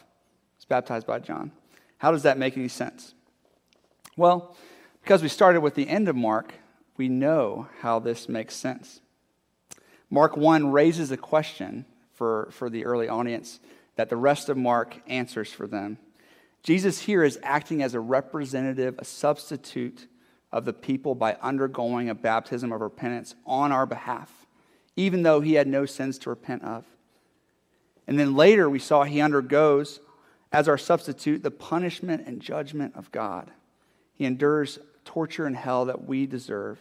He 0.54 0.58
was 0.58 0.64
baptized 0.66 1.06
by 1.06 1.18
John. 1.18 1.52
How 1.98 2.10
does 2.10 2.22
that 2.24 2.38
make 2.38 2.56
any 2.56 2.68
sense? 2.68 3.14
Well, 4.16 4.56
because 5.02 5.22
we 5.22 5.28
started 5.28 5.60
with 5.60 5.74
the 5.74 5.88
end 5.88 6.08
of 6.08 6.16
Mark, 6.16 6.54
we 6.96 7.08
know 7.08 7.68
how 7.80 7.98
this 7.98 8.28
makes 8.28 8.54
sense. 8.54 9.00
Mark 10.10 10.36
1 10.36 10.72
raises 10.72 11.10
a 11.10 11.16
question 11.16 11.84
for, 12.14 12.48
for 12.52 12.70
the 12.70 12.84
early 12.84 13.08
audience 13.08 13.60
that 13.96 14.08
the 14.08 14.16
rest 14.16 14.48
of 14.48 14.56
Mark 14.56 14.96
answers 15.06 15.52
for 15.52 15.66
them. 15.66 15.98
Jesus 16.62 17.00
here 17.00 17.22
is 17.22 17.38
acting 17.42 17.82
as 17.82 17.94
a 17.94 18.00
representative, 18.00 18.96
a 18.98 19.04
substitute 19.04 20.08
of 20.56 20.64
the 20.64 20.72
people 20.72 21.14
by 21.14 21.34
undergoing 21.42 22.08
a 22.08 22.14
baptism 22.14 22.72
of 22.72 22.80
repentance 22.80 23.34
on 23.44 23.72
our 23.72 23.84
behalf, 23.84 24.46
even 24.96 25.22
though 25.22 25.42
he 25.42 25.52
had 25.52 25.68
no 25.68 25.84
sins 25.84 26.16
to 26.16 26.30
repent 26.30 26.64
of. 26.64 26.82
And 28.06 28.18
then 28.18 28.34
later 28.34 28.70
we 28.70 28.78
saw 28.78 29.04
he 29.04 29.20
undergoes 29.20 30.00
as 30.50 30.66
our 30.66 30.78
substitute 30.78 31.42
the 31.42 31.50
punishment 31.50 32.26
and 32.26 32.40
judgment 32.40 32.96
of 32.96 33.12
God. 33.12 33.50
He 34.14 34.24
endures 34.24 34.78
torture 35.04 35.44
and 35.44 35.54
hell 35.54 35.84
that 35.84 36.06
we 36.06 36.24
deserve. 36.26 36.78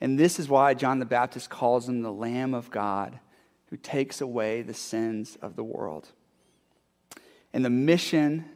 And 0.00 0.18
this 0.18 0.40
is 0.40 0.48
why 0.48 0.74
John 0.74 0.98
the 0.98 1.04
Baptist 1.04 1.50
calls 1.50 1.88
him 1.88 2.02
the 2.02 2.12
Lamb 2.12 2.54
of 2.54 2.72
God 2.72 3.20
who 3.66 3.76
takes 3.76 4.20
away 4.20 4.62
the 4.62 4.74
sins 4.74 5.38
of 5.40 5.54
the 5.54 5.62
world. 5.62 6.08
And 7.52 7.64
the 7.64 7.70
mission 7.70 8.46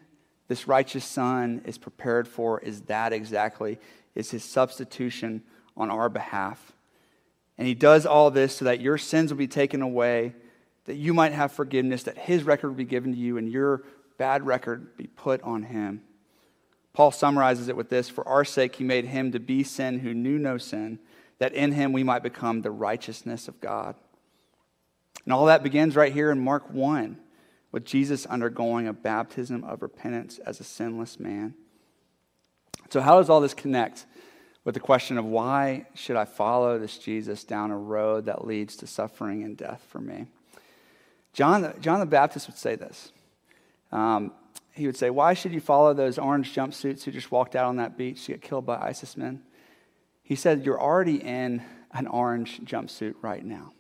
this 0.48 0.66
righteous 0.66 1.04
son 1.04 1.60
is 1.66 1.78
prepared 1.78 2.26
for 2.26 2.58
is 2.60 2.80
that 2.82 3.12
exactly 3.12 3.78
is 4.18 4.32
his 4.32 4.42
substitution 4.42 5.44
on 5.76 5.90
our 5.90 6.08
behalf. 6.08 6.72
And 7.56 7.68
he 7.68 7.75
does 7.75 8.04
all 8.04 8.30
this 8.32 8.56
so 8.56 8.64
that 8.64 8.80
your 8.80 8.98
sins 8.98 9.32
will 9.32 9.38
be 9.38 9.46
taken 9.46 9.80
away, 9.80 10.34
that 10.87 10.96
you 10.96 11.14
might 11.14 11.32
have 11.32 11.52
forgiveness, 11.52 12.02
that 12.02 12.18
his 12.18 12.42
record 12.42 12.68
will 12.68 12.76
be 12.76 12.84
given 12.84 13.12
to 13.12 13.18
you, 13.18 13.38
and 13.38 13.48
your 13.48 13.84
bad 14.18 14.44
record 14.44 14.96
be 14.96 15.06
put 15.06 15.40
on 15.42 15.62
him. 15.62 16.02
Paul 16.92 17.12
summarizes 17.12 17.68
it 17.68 17.76
with 17.76 17.90
this 17.90 18.08
For 18.08 18.26
our 18.26 18.44
sake, 18.44 18.75
he 18.75 18.84
made 18.84 19.04
him 19.04 19.30
to 19.30 19.38
be 19.38 19.62
sin 19.62 20.00
who 20.00 20.12
knew 20.12 20.37
no 20.37 20.58
sin, 20.58 20.98
that 21.38 21.54
in 21.54 21.70
him 21.70 21.92
we 21.92 22.02
might 22.02 22.25
become 22.25 22.62
the 22.62 22.72
righteousness 22.72 23.46
of 23.46 23.60
God. 23.60 23.94
And 25.25 25.32
all 25.32 25.46
that 25.46 25.62
begins 25.62 25.94
right 25.94 26.12
here 26.12 26.32
in 26.32 26.40
Mark 26.40 26.70
1 26.72 27.18
with 27.70 27.84
Jesus 27.84 28.26
undergoing 28.26 28.88
a 28.88 28.92
baptism 28.92 29.62
of 29.62 29.82
repentance 29.82 30.38
as 30.38 30.58
a 30.58 30.64
sinless 30.64 31.20
man. 31.20 31.54
So, 32.90 33.00
how 33.00 33.18
does 33.18 33.28
all 33.28 33.40
this 33.40 33.54
connect 33.54 34.07
with 34.64 34.75
the 34.75 34.80
question 34.80 35.18
of 35.18 35.25
why 35.25 35.87
should 35.95 36.16
I 36.16 36.25
follow 36.25 36.78
this 36.78 36.99
Jesus 36.99 37.45
down 37.45 37.71
a 37.71 37.78
road 37.78 38.26
that 38.26 38.47
leads 38.47 38.76
to 38.76 38.87
suffering 38.87 39.42
and 39.45 39.57
death 39.57 39.87
for 39.88 40.00
me? 40.00 40.26
John, 41.33 41.75
John 41.80 42.00
the 42.00 42.07
Baptist 42.07 42.49
would 42.49 42.59
say 42.59 42.76
this 42.76 43.12
um, 43.92 44.33
he 44.73 44.87
would 44.87 44.97
say, 44.97 45.11
Why 45.11 45.35
should 45.35 45.52
you 45.52 45.61
follow 45.61 45.92
those 45.92 46.18
orange 46.18 46.54
jumpsuits 46.54 47.02
who 47.02 47.11
just 47.11 47.30
walked 47.30 47.57
out 47.57 47.66
on 47.66 47.76
that 47.76 47.99
beach 47.99 48.25
to 48.26 48.33
get 48.33 48.42
killed 48.42 48.64
by 48.64 48.78
ISIS 48.78 49.16
men? 49.16 49.42
He 50.23 50.37
said, 50.37 50.64
You're 50.64 50.80
already 50.80 51.16
in 51.16 51.62
an 51.92 52.07
orange 52.07 52.61
jumpsuit 52.61 53.14
right 53.23 53.45
now. 53.45 53.73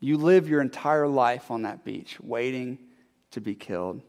You 0.00 0.16
live 0.16 0.48
your 0.48 0.60
entire 0.60 1.06
life 1.06 1.50
on 1.50 1.62
that 1.62 1.84
beach 1.84 2.18
waiting 2.20 2.78
to 3.32 3.40
be 3.40 3.54
killed. 3.54 4.02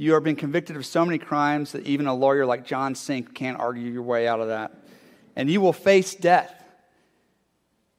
You 0.00 0.14
are 0.14 0.20
being 0.20 0.36
convicted 0.36 0.76
of 0.76 0.86
so 0.86 1.04
many 1.04 1.18
crimes 1.18 1.72
that 1.72 1.84
even 1.84 2.06
a 2.06 2.14
lawyer 2.14 2.46
like 2.46 2.64
John 2.64 2.94
Sink 2.94 3.34
can't 3.34 3.58
argue 3.58 3.90
your 3.90 4.04
way 4.04 4.28
out 4.28 4.38
of 4.38 4.46
that. 4.46 4.72
And 5.34 5.50
you 5.50 5.60
will 5.60 5.72
face 5.72 6.14
death. 6.14 6.54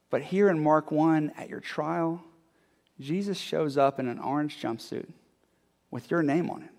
But 0.09 0.21
here 0.21 0.47
in 0.47 0.63
Mark 0.63 0.91
1, 0.91 1.33
at 1.37 1.49
your 1.49 1.59
trial, 1.59 2.23
Jesus 3.01 3.37
shows 3.37 3.77
up 3.77 3.99
in 3.99 4.07
an 4.07 4.17
orange 4.17 4.61
jumpsuit 4.61 5.09
with 5.91 6.09
your 6.09 6.23
name 6.23 6.49
on 6.49 6.63
it. 6.63 6.69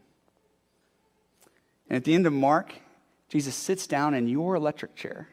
And 1.90 1.96
at 1.98 2.04
the 2.04 2.14
end 2.14 2.26
of 2.26 2.32
Mark, 2.32 2.72
Jesus 3.28 3.54
sits 3.54 3.86
down 3.86 4.14
in 4.14 4.26
your 4.26 4.54
electric 4.54 4.96
chair, 4.96 5.28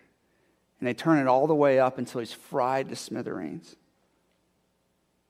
and 0.81 0.87
they 0.89 0.93
turn 0.93 1.17
it 1.17 1.27
all 1.27 1.47
the 1.47 1.55
way 1.55 1.79
up 1.79 1.97
until 1.97 2.19
he's 2.19 2.33
fried 2.33 2.89
to 2.89 2.97
smithereens. 2.97 3.77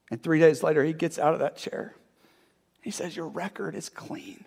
And 0.09 0.19
three 0.23 0.39
days 0.39 0.63
later, 0.63 0.83
he 0.83 0.93
gets 0.93 1.19
out 1.19 1.35
of 1.35 1.41
that 1.41 1.57
chair. 1.57 1.93
He 2.81 2.91
says, 2.91 3.15
Your 3.15 3.27
record 3.27 3.75
is 3.75 3.89
clean. 3.89 4.45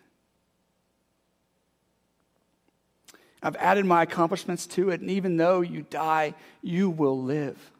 I've 3.42 3.56
added 3.56 3.87
my 3.87 4.02
accomplishments 4.02 4.66
to 4.68 4.90
it, 4.90 5.00
and 5.00 5.10
even 5.10 5.37
though 5.37 5.62
you 5.62 5.82
die, 5.82 6.34
you 6.62 6.90
will 6.90 7.20
live. 7.20 7.70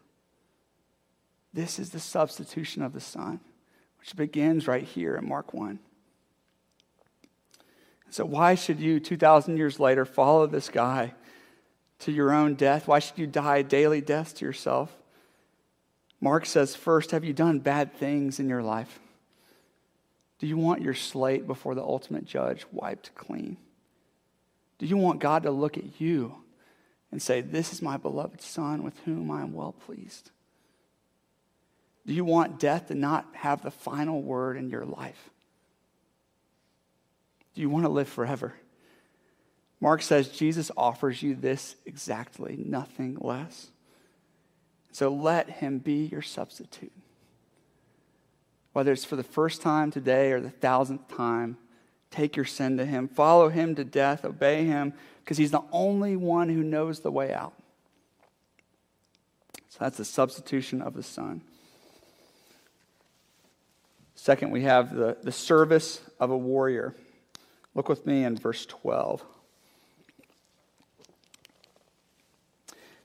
This 1.53 1.77
is 1.77 1.91
the 1.91 1.99
substitution 1.99 2.81
of 2.81 2.93
the 2.93 2.99
Son, 2.99 3.39
which 3.99 4.15
begins 4.15 4.67
right 4.67 4.83
here 4.83 5.15
in 5.15 5.27
Mark 5.27 5.53
1. 5.53 5.79
So, 8.09 8.25
why 8.25 8.55
should 8.55 8.79
you, 8.79 8.99
2,000 8.99 9.57
years 9.57 9.79
later, 9.79 10.03
follow 10.03 10.47
this 10.47 10.69
guy 10.69 11.13
to 11.99 12.11
your 12.11 12.33
own 12.33 12.55
death? 12.55 12.87
Why 12.87 12.99
should 12.99 13.17
you 13.17 13.27
die 13.27 13.61
daily 13.61 14.01
deaths 14.01 14.33
to 14.33 14.45
yourself? 14.45 14.95
Mark 16.19 16.45
says, 16.45 16.75
first, 16.75 17.11
have 17.11 17.23
you 17.23 17.33
done 17.33 17.59
bad 17.59 17.93
things 17.93 18.39
in 18.39 18.49
your 18.49 18.61
life? 18.61 18.99
Do 20.41 20.47
you 20.47 20.57
want 20.57 20.81
your 20.81 20.95
slate 20.95 21.45
before 21.45 21.75
the 21.75 21.83
ultimate 21.83 22.25
judge 22.25 22.65
wiped 22.71 23.13
clean? 23.13 23.57
Do 24.79 24.87
you 24.87 24.97
want 24.97 25.19
God 25.19 25.43
to 25.43 25.51
look 25.51 25.77
at 25.77 26.01
you 26.01 26.33
and 27.11 27.21
say, 27.21 27.41
This 27.41 27.71
is 27.71 27.83
my 27.83 27.95
beloved 27.95 28.41
Son 28.41 28.81
with 28.81 28.99
whom 29.05 29.29
I 29.29 29.41
am 29.41 29.53
well 29.53 29.73
pleased? 29.85 30.31
Do 32.07 32.13
you 32.13 32.25
want 32.25 32.59
death 32.59 32.87
to 32.87 32.95
not 32.95 33.27
have 33.33 33.61
the 33.61 33.69
final 33.69 34.23
word 34.23 34.57
in 34.57 34.71
your 34.71 34.83
life? 34.83 35.29
Do 37.53 37.61
you 37.61 37.69
want 37.69 37.85
to 37.85 37.91
live 37.91 38.09
forever? 38.09 38.55
Mark 39.79 40.01
says 40.01 40.27
Jesus 40.29 40.71
offers 40.75 41.21
you 41.21 41.35
this 41.35 41.75
exactly, 41.85 42.57
nothing 42.57 43.15
less. 43.21 43.67
So 44.91 45.13
let 45.13 45.51
him 45.51 45.77
be 45.77 46.07
your 46.07 46.23
substitute. 46.23 46.93
Whether 48.73 48.91
it's 48.91 49.05
for 49.05 49.15
the 49.15 49.23
first 49.23 49.61
time 49.61 49.91
today 49.91 50.31
or 50.31 50.39
the 50.39 50.49
thousandth 50.49 51.07
time, 51.09 51.57
take 52.09 52.35
your 52.35 52.45
sin 52.45 52.77
to 52.77 52.85
him. 52.85 53.07
Follow 53.07 53.49
him 53.49 53.75
to 53.75 53.83
death. 53.83 54.23
Obey 54.23 54.65
him 54.65 54.93
because 55.23 55.37
he's 55.37 55.51
the 55.51 55.63
only 55.71 56.15
one 56.15 56.49
who 56.49 56.63
knows 56.63 56.99
the 56.99 57.11
way 57.11 57.33
out. 57.33 57.53
So 59.69 59.77
that's 59.79 59.97
the 59.97 60.05
substitution 60.05 60.81
of 60.81 60.93
the 60.93 61.03
Son. 61.03 61.41
Second, 64.15 64.51
we 64.51 64.63
have 64.63 64.95
the, 64.95 65.17
the 65.23 65.31
service 65.31 66.01
of 66.19 66.29
a 66.29 66.37
warrior. 66.37 66.93
Look 67.73 67.89
with 67.89 68.05
me 68.05 68.23
in 68.23 68.37
verse 68.37 68.65
12. 68.65 69.23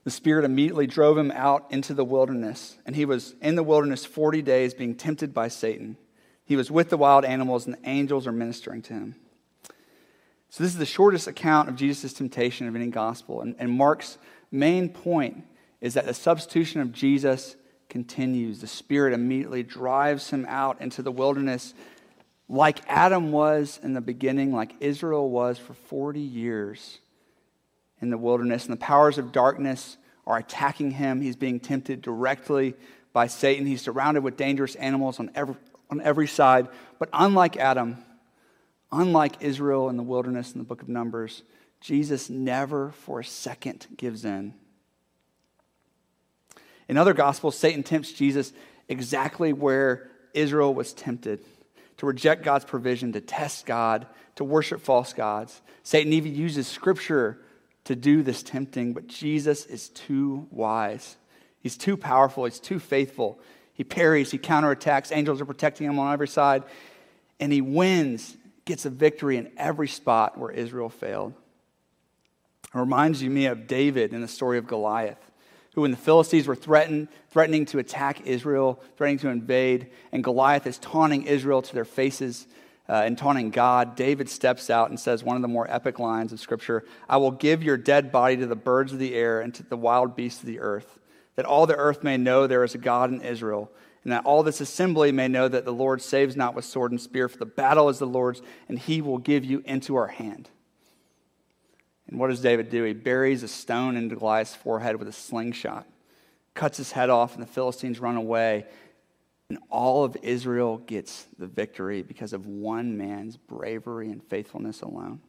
The 0.07 0.11
Spirit 0.11 0.45
immediately 0.45 0.87
drove 0.87 1.17
him 1.17 1.31
out 1.31 1.65
into 1.69 1.93
the 1.93 2.05
wilderness, 2.05 2.77
and 2.85 2.95
he 2.95 3.03
was 3.03 3.35
in 3.41 3.55
the 3.55 3.61
wilderness 3.61 4.05
40 4.05 4.41
days 4.41 4.73
being 4.73 4.95
tempted 4.95 5.33
by 5.33 5.49
Satan. 5.49 5.97
He 6.45 6.55
was 6.55 6.71
with 6.71 6.89
the 6.89 6.95
wild 6.95 7.25
animals, 7.25 7.65
and 7.65 7.75
the 7.75 7.89
angels 7.89 8.25
are 8.25 8.31
ministering 8.31 8.81
to 8.83 8.93
him. 8.93 9.15
So, 10.49 10.63
this 10.63 10.71
is 10.71 10.77
the 10.77 10.85
shortest 10.85 11.27
account 11.27 11.67
of 11.67 11.75
Jesus' 11.75 12.13
temptation 12.13 12.69
of 12.69 12.75
any 12.77 12.87
gospel. 12.87 13.41
And, 13.41 13.53
and 13.59 13.69
Mark's 13.69 14.17
main 14.49 14.87
point 14.87 15.43
is 15.81 15.95
that 15.95 16.05
the 16.05 16.13
substitution 16.13 16.79
of 16.79 16.93
Jesus 16.93 17.57
continues. 17.89 18.61
The 18.61 18.67
Spirit 18.67 19.13
immediately 19.13 19.61
drives 19.61 20.29
him 20.29 20.45
out 20.47 20.79
into 20.79 21.01
the 21.01 21.11
wilderness, 21.11 21.73
like 22.47 22.79
Adam 22.87 23.33
was 23.33 23.77
in 23.83 23.91
the 23.91 23.99
beginning, 23.99 24.53
like 24.53 24.73
Israel 24.79 25.29
was 25.29 25.57
for 25.57 25.73
40 25.73 26.21
years 26.21 26.99
in 28.01 28.09
the 28.09 28.17
wilderness, 28.17 28.65
and 28.65 28.73
the 28.73 28.77
powers 28.77 29.17
of 29.17 29.31
darkness 29.31 29.97
are 30.25 30.37
attacking 30.37 30.91
him. 30.91 31.21
He's 31.21 31.35
being 31.35 31.59
tempted 31.59 32.01
directly 32.01 32.75
by 33.13 33.27
Satan. 33.27 33.65
He's 33.65 33.81
surrounded 33.81 34.23
with 34.23 34.37
dangerous 34.37 34.75
animals 34.75 35.19
on 35.19 35.31
every, 35.33 35.55
on 35.89 36.01
every 36.01 36.27
side. 36.27 36.67
But 36.99 37.09
unlike 37.13 37.57
Adam, 37.57 37.97
unlike 38.91 39.41
Israel 39.41 39.89
in 39.89 39.97
the 39.97 40.03
wilderness 40.03 40.51
in 40.51 40.59
the 40.59 40.65
book 40.65 40.81
of 40.81 40.89
Numbers, 40.89 41.43
Jesus 41.79 42.29
never 42.29 42.91
for 42.91 43.19
a 43.19 43.25
second 43.25 43.87
gives 43.97 44.25
in. 44.25 44.53
In 46.87 46.97
other 46.97 47.13
gospels, 47.13 47.57
Satan 47.57 47.83
tempts 47.83 48.11
Jesus 48.11 48.53
exactly 48.87 49.53
where 49.53 50.09
Israel 50.33 50.73
was 50.73 50.93
tempted 50.93 51.39
to 51.97 52.05
reject 52.05 52.43
God's 52.43 52.65
provision, 52.65 53.13
to 53.13 53.21
test 53.21 53.65
God, 53.65 54.07
to 54.35 54.43
worship 54.43 54.81
false 54.81 55.13
gods. 55.13 55.61
Satan 55.83 56.13
even 56.13 56.35
uses 56.35 56.67
scripture 56.67 57.39
to 57.87 57.95
do 57.95 58.21
this 58.21 58.43
tempting, 58.43 58.93
but 58.93 59.07
Jesus 59.07 59.65
is 59.65 59.89
too 59.89 60.47
wise. 60.51 61.15
He's 61.61 61.77
too 61.77 61.95
powerful. 61.95 62.45
He's 62.45 62.59
too 62.59 62.79
faithful. 62.79 63.39
He 63.73 63.83
parries, 63.83 64.31
he 64.31 64.37
counterattacks. 64.37 65.15
Angels 65.15 65.39
are 65.39 65.45
protecting 65.45 65.87
him 65.87 65.97
on 65.97 66.11
every 66.11 66.27
side. 66.27 66.63
And 67.39 67.51
he 67.51 67.61
wins, 67.61 68.35
gets 68.65 68.85
a 68.85 68.89
victory 68.89 69.37
in 69.37 69.51
every 69.55 69.87
spot 69.87 70.37
where 70.37 70.51
Israel 70.51 70.89
failed. 70.89 71.33
It 72.73 72.77
reminds 72.77 73.23
me 73.23 73.45
of 73.45 73.67
David 73.67 74.13
in 74.13 74.21
the 74.21 74.27
story 74.27 74.57
of 74.57 74.67
Goliath, 74.67 75.31
who, 75.73 75.81
when 75.81 75.91
the 75.91 75.97
Philistines 75.97 76.47
were 76.47 76.55
threatened, 76.55 77.07
threatening 77.29 77.65
to 77.67 77.79
attack 77.79 78.25
Israel, 78.25 78.81
threatening 78.97 79.19
to 79.19 79.29
invade, 79.29 79.91
and 80.11 80.23
Goliath 80.23 80.67
is 80.67 80.77
taunting 80.77 81.23
Israel 81.23 81.61
to 81.61 81.73
their 81.73 81.85
faces 81.85 82.47
uh, 82.89 83.03
and 83.05 83.17
taunting 83.17 83.49
God, 83.49 83.95
David 83.95 84.29
steps 84.29 84.69
out 84.69 84.89
and 84.89 84.99
says 84.99 85.23
one 85.23 85.35
of 85.35 85.41
the 85.41 85.47
more 85.47 85.69
epic 85.69 85.99
lines 85.99 86.31
of 86.31 86.39
Scripture 86.39 86.85
I 87.09 87.17
will 87.17 87.31
give 87.31 87.63
your 87.63 87.77
dead 87.77 88.11
body 88.11 88.37
to 88.37 88.47
the 88.47 88.55
birds 88.55 88.93
of 88.93 88.99
the 88.99 89.15
air 89.15 89.41
and 89.41 89.53
to 89.55 89.63
the 89.63 89.77
wild 89.77 90.15
beasts 90.15 90.41
of 90.41 90.47
the 90.47 90.59
earth, 90.59 90.99
that 91.35 91.45
all 91.45 91.65
the 91.65 91.75
earth 91.75 92.03
may 92.03 92.17
know 92.17 92.47
there 92.47 92.63
is 92.63 92.75
a 92.75 92.79
God 92.79 93.11
in 93.11 93.21
Israel, 93.21 93.71
and 94.03 94.13
that 94.13 94.25
all 94.25 94.41
this 94.41 94.61
assembly 94.61 95.11
may 95.11 95.27
know 95.27 95.49
that 95.49 95.65
the 95.65 95.73
Lord 95.73 96.01
saves 96.01 96.37
not 96.37 96.55
with 96.55 96.63
sword 96.63 96.91
and 96.91 97.01
spear, 97.01 97.27
for 97.27 97.37
the 97.37 97.45
battle 97.45 97.89
is 97.89 97.99
the 97.99 98.07
Lord's, 98.07 98.41
and 98.69 98.79
he 98.79 99.01
will 99.01 99.17
give 99.17 99.43
you 99.43 99.61
into 99.65 99.95
our 99.97 100.07
hand. 100.07 100.49
And 102.07 102.19
what 102.19 102.29
does 102.29 102.39
David 102.39 102.69
do? 102.69 102.83
He 102.83 102.93
buries 102.93 103.43
a 103.43 103.49
stone 103.49 103.97
into 103.97 104.15
Goliath's 104.15 104.55
forehead 104.55 104.95
with 104.95 105.09
a 105.09 105.13
slingshot, 105.13 105.85
cuts 106.53 106.77
his 106.77 106.93
head 106.93 107.09
off, 107.09 107.33
and 107.33 107.43
the 107.43 107.47
Philistines 107.47 107.99
run 107.99 108.15
away. 108.15 108.65
And 109.49 109.59
all 109.69 110.03
of 110.03 110.17
Israel 110.23 110.77
gets 110.77 111.25
the 111.39 111.47
victory 111.47 112.01
because 112.01 112.33
of 112.33 112.45
one 112.45 112.97
man's 112.97 113.37
bravery 113.37 114.11
and 114.11 114.21
faithfulness 114.23 114.81
alone. 114.81 115.21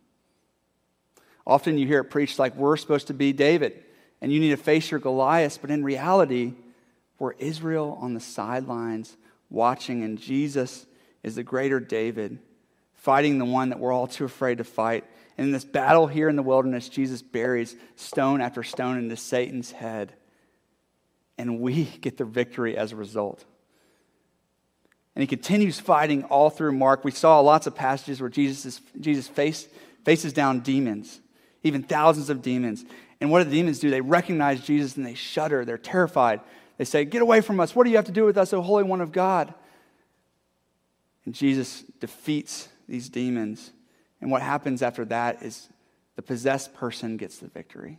Often 1.47 1.79
you 1.79 1.87
hear 1.87 2.01
it 2.01 2.11
preached 2.11 2.39
like 2.39 2.57
we're 2.57 2.77
supposed 2.77 3.07
to 3.07 3.15
be 3.15 3.33
David 3.33 3.85
and 4.21 4.33
you 4.33 4.41
need 4.41 4.51
to 4.51 4.57
face 4.57 4.91
your 4.91 5.01
Goliath, 5.01 5.61
but 5.61 5.71
in 5.71 5.85
reality, 5.85 6.55
we're 7.19 7.33
Israel 7.33 7.99
on 8.01 8.15
the 8.15 8.21
sidelines 8.21 9.17
watching, 9.51 10.03
and 10.03 10.19
Jesus 10.19 10.87
is 11.23 11.37
the 11.37 11.43
greater 11.43 11.81
David 11.81 12.39
fighting 12.95 13.39
the 13.39 13.45
one 13.45 13.69
that 13.69 13.79
we're 13.79 13.93
all 13.93 14.07
too 14.07 14.25
afraid 14.25 14.59
to 14.59 14.65
fight. 14.65 15.05
And 15.37 15.47
in 15.47 15.53
this 15.53 15.65
battle 15.65 16.09
here 16.09 16.29
in 16.29 16.37
the 16.37 16.43
wilderness, 16.43 16.89
Jesus 16.89 17.23
buries 17.23 17.77
stone 17.95 18.41
after 18.41 18.65
stone 18.65 18.99
into 18.99 19.17
Satan's 19.17 19.71
head, 19.71 20.15
and 21.37 21.61
we 21.61 21.85
get 22.01 22.17
the 22.17 22.25
victory 22.25 22.77
as 22.77 22.93
a 22.93 22.97
result. 22.97 23.45
And 25.19 25.25
he 25.25 25.27
continues 25.27 25.81
fighting 25.81 26.23
all 26.27 26.49
through 26.49 26.71
Mark. 26.71 27.03
We 27.03 27.11
saw 27.11 27.41
lots 27.41 27.67
of 27.67 27.75
passages 27.75 28.21
where 28.21 28.31
Jesus, 28.31 28.65
is, 28.65 28.81
Jesus 29.01 29.27
face, 29.27 29.67
faces 30.05 30.33
down 30.33 30.61
demons, 30.61 31.19
even 31.65 31.83
thousands 31.83 32.31
of 32.31 32.41
demons. 32.41 32.85
And 33.21 33.29
what 33.29 33.41
do 33.41 33.47
the 33.47 33.57
demons 33.57 33.81
do? 33.81 33.91
They 33.91 34.01
recognize 34.01 34.61
Jesus 34.61 34.97
and 34.97 35.05
they 35.05 35.15
shudder. 35.15 35.65
They're 35.65 35.77
terrified. 35.77 36.41
They 36.77 36.85
say, 36.85 37.05
Get 37.05 37.21
away 37.21 37.41
from 37.41 37.59
us. 37.59 37.75
What 37.75 37.83
do 37.83 37.91
you 37.91 37.97
have 37.97 38.05
to 38.05 38.13
do 38.13 38.27
with 38.27 38.39
us, 38.39 38.53
O 38.53 38.63
Holy 38.63 38.85
One 38.85 39.01
of 39.01 39.11
God? 39.11 39.53
And 41.25 41.35
Jesus 41.35 41.83
defeats 41.99 42.69
these 42.89 43.09
demons. 43.09 43.73
And 44.21 44.31
what 44.31 44.43
happens 44.43 44.83
after 44.83 45.05
that 45.07 45.43
is 45.43 45.69
the 46.15 46.23
possessed 46.23 46.75
person 46.75 47.17
gets 47.17 47.39
the 47.39 47.49
victory. 47.49 47.99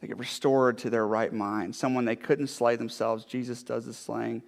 They 0.00 0.06
get 0.06 0.18
restored 0.18 0.78
to 0.78 0.90
their 0.90 1.04
right 1.04 1.32
mind. 1.32 1.74
Someone 1.74 2.04
they 2.04 2.14
couldn't 2.14 2.46
slay 2.46 2.76
themselves, 2.76 3.24
Jesus 3.24 3.64
does 3.64 3.86
the 3.86 3.92
slaying 3.92 4.44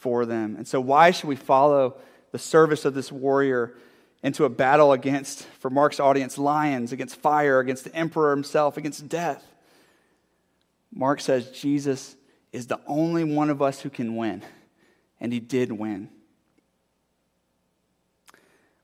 for 0.00 0.26
them. 0.26 0.56
And 0.56 0.66
so, 0.66 0.80
why 0.80 1.12
should 1.12 1.28
we 1.28 1.36
follow 1.36 1.96
the 2.32 2.38
service 2.38 2.84
of 2.84 2.94
this 2.94 3.12
warrior 3.12 3.74
into 4.22 4.44
a 4.44 4.48
battle 4.48 4.92
against, 4.92 5.44
for 5.60 5.70
Mark's 5.70 6.00
audience, 6.00 6.36
lions, 6.36 6.92
against 6.92 7.16
fire, 7.16 7.60
against 7.60 7.84
the 7.84 7.94
emperor 7.94 8.30
himself, 8.30 8.76
against 8.76 9.08
death? 9.08 9.44
Mark 10.92 11.20
says 11.20 11.50
Jesus 11.50 12.16
is 12.52 12.66
the 12.66 12.80
only 12.86 13.24
one 13.24 13.50
of 13.50 13.62
us 13.62 13.80
who 13.80 13.90
can 13.90 14.16
win, 14.16 14.42
and 15.20 15.32
he 15.32 15.38
did 15.40 15.70
win. 15.70 16.08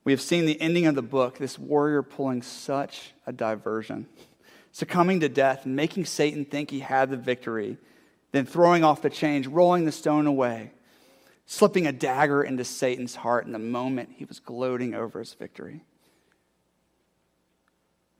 we 0.04 0.12
have 0.12 0.20
seen 0.20 0.46
the 0.46 0.60
ending 0.60 0.86
of 0.86 0.94
the 0.94 1.02
book, 1.02 1.36
this 1.36 1.58
warrior 1.58 2.00
pulling 2.00 2.40
such 2.40 3.12
a 3.26 3.32
diversion, 3.32 4.06
succumbing 4.70 5.18
to 5.18 5.28
death 5.28 5.64
and 5.66 5.74
making 5.74 6.04
Satan 6.04 6.44
think 6.44 6.70
he 6.70 6.78
had 6.78 7.10
the 7.10 7.16
victory, 7.16 7.76
then 8.30 8.46
throwing 8.46 8.84
off 8.84 9.02
the 9.02 9.10
chains, 9.10 9.48
rolling 9.48 9.84
the 9.84 9.90
stone 9.90 10.28
away, 10.28 10.70
slipping 11.46 11.86
a 11.86 11.92
dagger 11.92 12.42
into 12.42 12.64
Satan's 12.64 13.14
heart 13.14 13.46
in 13.46 13.52
the 13.52 13.58
moment 13.58 14.10
he 14.16 14.24
was 14.24 14.40
gloating 14.40 14.94
over 14.94 15.20
his 15.20 15.34
victory. 15.34 15.84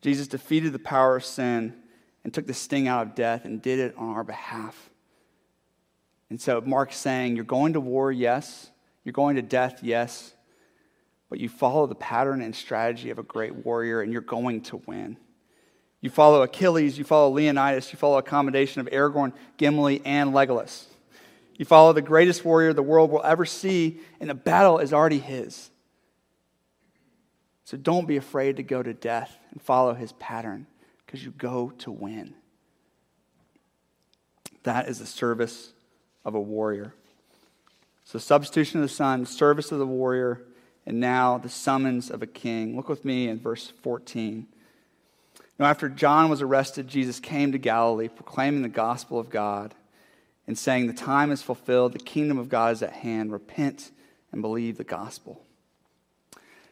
Jesus 0.01 0.29
defeated 0.29 0.73
the 0.73 0.79
power 0.79 1.17
of 1.17 1.25
sin 1.25 1.75
and 2.23 2.33
took 2.33 2.47
the 2.47 2.55
sting 2.55 2.89
out 2.89 3.07
of 3.07 3.15
death 3.15 3.45
and 3.45 3.61
did 3.61 3.79
it 3.79 3.95
on 3.97 4.11
our 4.11 4.25
behalf. 4.25 4.91
And 6.31 6.41
so 6.41 6.61
Mark's 6.61 6.97
saying, 6.97 7.37
You're 7.37 7.45
going 7.45 7.75
to 7.75 7.81
war, 7.81 8.11
yes. 8.11 8.71
You're 9.05 9.13
going 9.13 9.37
to 9.37 9.43
death, 9.43 9.81
yes 9.83 10.35
but 11.29 11.41
you 11.41 11.49
follow 11.49 11.87
the 11.87 11.95
pattern 11.95 12.41
and 12.41 12.55
strategy 12.55 13.11
of 13.11 13.19
a 13.19 13.23
great 13.23 13.55
warrior, 13.55 14.01
and 14.01 14.13
you're 14.13 14.23
going 14.23 14.61
to 14.63 14.77
win. 14.87 15.17
You 16.01 16.11
follow 16.11 16.43
Achilles, 16.43 16.99
you 16.99 17.05
follow 17.05 17.31
Leonidas, 17.31 17.93
you 17.93 17.99
follow 17.99 18.19
a 18.19 18.23
combination 18.23 18.81
of 18.81 18.87
Aragorn, 18.89 19.33
Gimli, 19.57 20.03
and 20.05 20.33
Legolas. 20.33 20.85
You 21.59 21.65
follow 21.65 21.93
the 21.93 22.03
greatest 22.03 22.45
warrior 22.45 22.73
the 22.73 22.83
world 22.83 23.11
will 23.11 23.23
ever 23.25 23.47
see, 23.47 24.01
and 24.21 24.29
the 24.29 24.35
battle 24.35 24.79
is 24.79 24.93
already 24.93 25.19
his. 25.19 25.71
So 27.65 27.77
don't 27.77 28.07
be 28.07 28.17
afraid 28.17 28.57
to 28.57 28.63
go 28.63 28.83
to 28.83 28.93
death 28.93 29.39
and 29.51 29.61
follow 29.61 29.95
his 29.95 30.13
pattern, 30.13 30.67
because 31.05 31.25
you 31.25 31.33
go 31.33 31.71
to 31.79 31.91
win. 31.91 32.35
That 34.65 34.89
is 34.89 34.99
the 34.99 35.07
service 35.07 35.73
of 36.25 36.35
a 36.35 36.41
warrior. 36.41 36.95
So, 38.05 38.19
substitution 38.21 38.81
of 38.81 38.89
the 38.89 38.95
son, 38.95 39.27
service 39.27 39.73
of 39.73 39.79
the 39.79 39.87
warrior 39.87 40.43
and 40.87 41.01
now 41.01 41.39
the 41.39 41.49
summons 41.49 42.11
of 42.11 42.23
a 42.23 42.27
king. 42.27 42.77
Look 42.77 42.89
with 42.89 43.05
me 43.05 43.29
in 43.29 43.41
verse 43.41 43.73
14. 43.83 44.47
Now, 45.59 45.67
after 45.67 45.89
John 45.89 46.31
was 46.31 46.43
arrested, 46.43 46.87
Jesus 46.87 47.19
came 47.19 47.51
to 47.51 47.59
Galilee, 47.59 48.09
proclaiming 48.09 48.63
the 48.63 48.69
gospel 48.69 49.19
of 49.19 49.31
God 49.31 49.75
and 50.47 50.57
saying, 50.57 50.87
The 50.87 50.93
time 50.93 51.31
is 51.31 51.43
fulfilled, 51.43 51.93
the 51.93 51.99
kingdom 51.99 52.39
of 52.39 52.49
God 52.49 52.73
is 52.73 52.83
at 52.83 52.93
hand. 52.93 53.33
Repent 53.33 53.91
and 54.33 54.43
believe 54.43 54.77
the 54.77 54.85
gospel. 54.85 55.43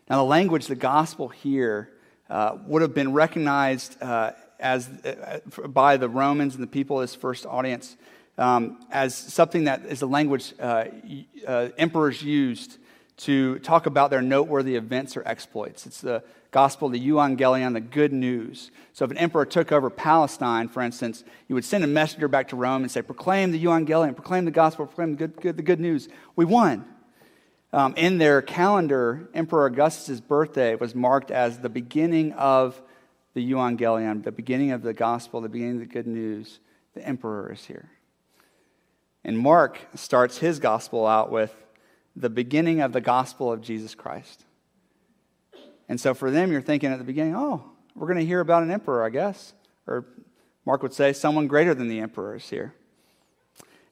Now, 0.08 0.18
the 0.18 0.24
language, 0.24 0.66
the 0.66 0.74
gospel 0.74 1.28
here, 1.28 1.90
uh, 2.28 2.56
would 2.66 2.82
have 2.82 2.94
been 2.94 3.12
recognized 3.12 4.02
uh, 4.02 4.32
as, 4.60 4.88
uh, 4.88 5.40
by 5.68 5.96
the 5.96 6.08
Romans 6.08 6.54
and 6.54 6.62
the 6.62 6.68
people 6.68 7.00
of 7.00 7.02
this 7.02 7.14
first 7.14 7.46
audience 7.46 7.96
um, 8.38 8.80
as 8.90 9.14
something 9.14 9.64
that 9.64 9.84
is 9.86 10.02
a 10.02 10.06
language 10.06 10.54
uh, 10.58 10.84
uh, 11.46 11.68
emperors 11.78 12.22
used 12.22 12.78
to 13.16 13.58
talk 13.60 13.86
about 13.86 14.10
their 14.10 14.22
noteworthy 14.22 14.74
events 14.74 15.16
or 15.16 15.22
exploits. 15.26 15.86
It's 15.86 16.00
the 16.00 16.24
gospel, 16.54 16.88
the 16.88 17.04
euangelion, 17.04 17.72
the 17.72 17.80
good 17.80 18.12
news. 18.12 18.70
So 18.92 19.04
if 19.04 19.10
an 19.10 19.18
emperor 19.18 19.44
took 19.44 19.72
over 19.72 19.90
Palestine, 19.90 20.68
for 20.68 20.82
instance, 20.82 21.24
you 21.48 21.56
would 21.56 21.64
send 21.64 21.82
a 21.82 21.88
messenger 21.88 22.28
back 22.28 22.46
to 22.48 22.56
Rome 22.56 22.82
and 22.82 22.90
say, 22.90 23.02
proclaim 23.02 23.50
the 23.50 23.62
euangelion, 23.62 24.14
proclaim 24.14 24.44
the 24.44 24.52
gospel, 24.52 24.86
proclaim 24.86 25.16
the 25.16 25.16
good, 25.16 25.40
good 25.40 25.56
the 25.56 25.64
good 25.64 25.80
news. 25.80 26.08
We 26.36 26.44
won. 26.44 26.84
Um, 27.72 27.94
in 27.96 28.18
their 28.18 28.40
calendar, 28.40 29.28
Emperor 29.34 29.66
Augustus' 29.66 30.20
birthday 30.20 30.76
was 30.76 30.94
marked 30.94 31.32
as 31.32 31.58
the 31.58 31.68
beginning 31.68 32.32
of 32.34 32.80
the 33.34 33.50
euangelion, 33.52 34.22
the 34.22 34.30
beginning 34.30 34.70
of 34.70 34.82
the 34.82 34.92
gospel, 34.94 35.40
the 35.40 35.48
beginning 35.48 35.82
of 35.82 35.88
the 35.88 35.92
good 35.92 36.06
news. 36.06 36.60
The 36.94 37.04
emperor 37.04 37.52
is 37.52 37.64
here. 37.64 37.90
And 39.24 39.36
Mark 39.36 39.80
starts 39.96 40.38
his 40.38 40.60
gospel 40.60 41.04
out 41.04 41.32
with 41.32 41.52
the 42.14 42.30
beginning 42.30 42.80
of 42.80 42.92
the 42.92 43.00
gospel 43.00 43.50
of 43.50 43.60
Jesus 43.60 43.96
Christ. 43.96 44.43
And 45.88 46.00
so 46.00 46.14
for 46.14 46.30
them, 46.30 46.50
you're 46.50 46.62
thinking 46.62 46.90
at 46.90 46.98
the 46.98 47.04
beginning, 47.04 47.36
oh, 47.36 47.64
we're 47.94 48.06
going 48.06 48.18
to 48.18 48.26
hear 48.26 48.40
about 48.40 48.62
an 48.62 48.70
emperor, 48.70 49.04
I 49.04 49.10
guess. 49.10 49.52
Or 49.86 50.06
Mark 50.64 50.82
would 50.82 50.94
say, 50.94 51.12
someone 51.12 51.46
greater 51.46 51.74
than 51.74 51.88
the 51.88 52.00
emperor 52.00 52.36
is 52.36 52.48
here. 52.48 52.74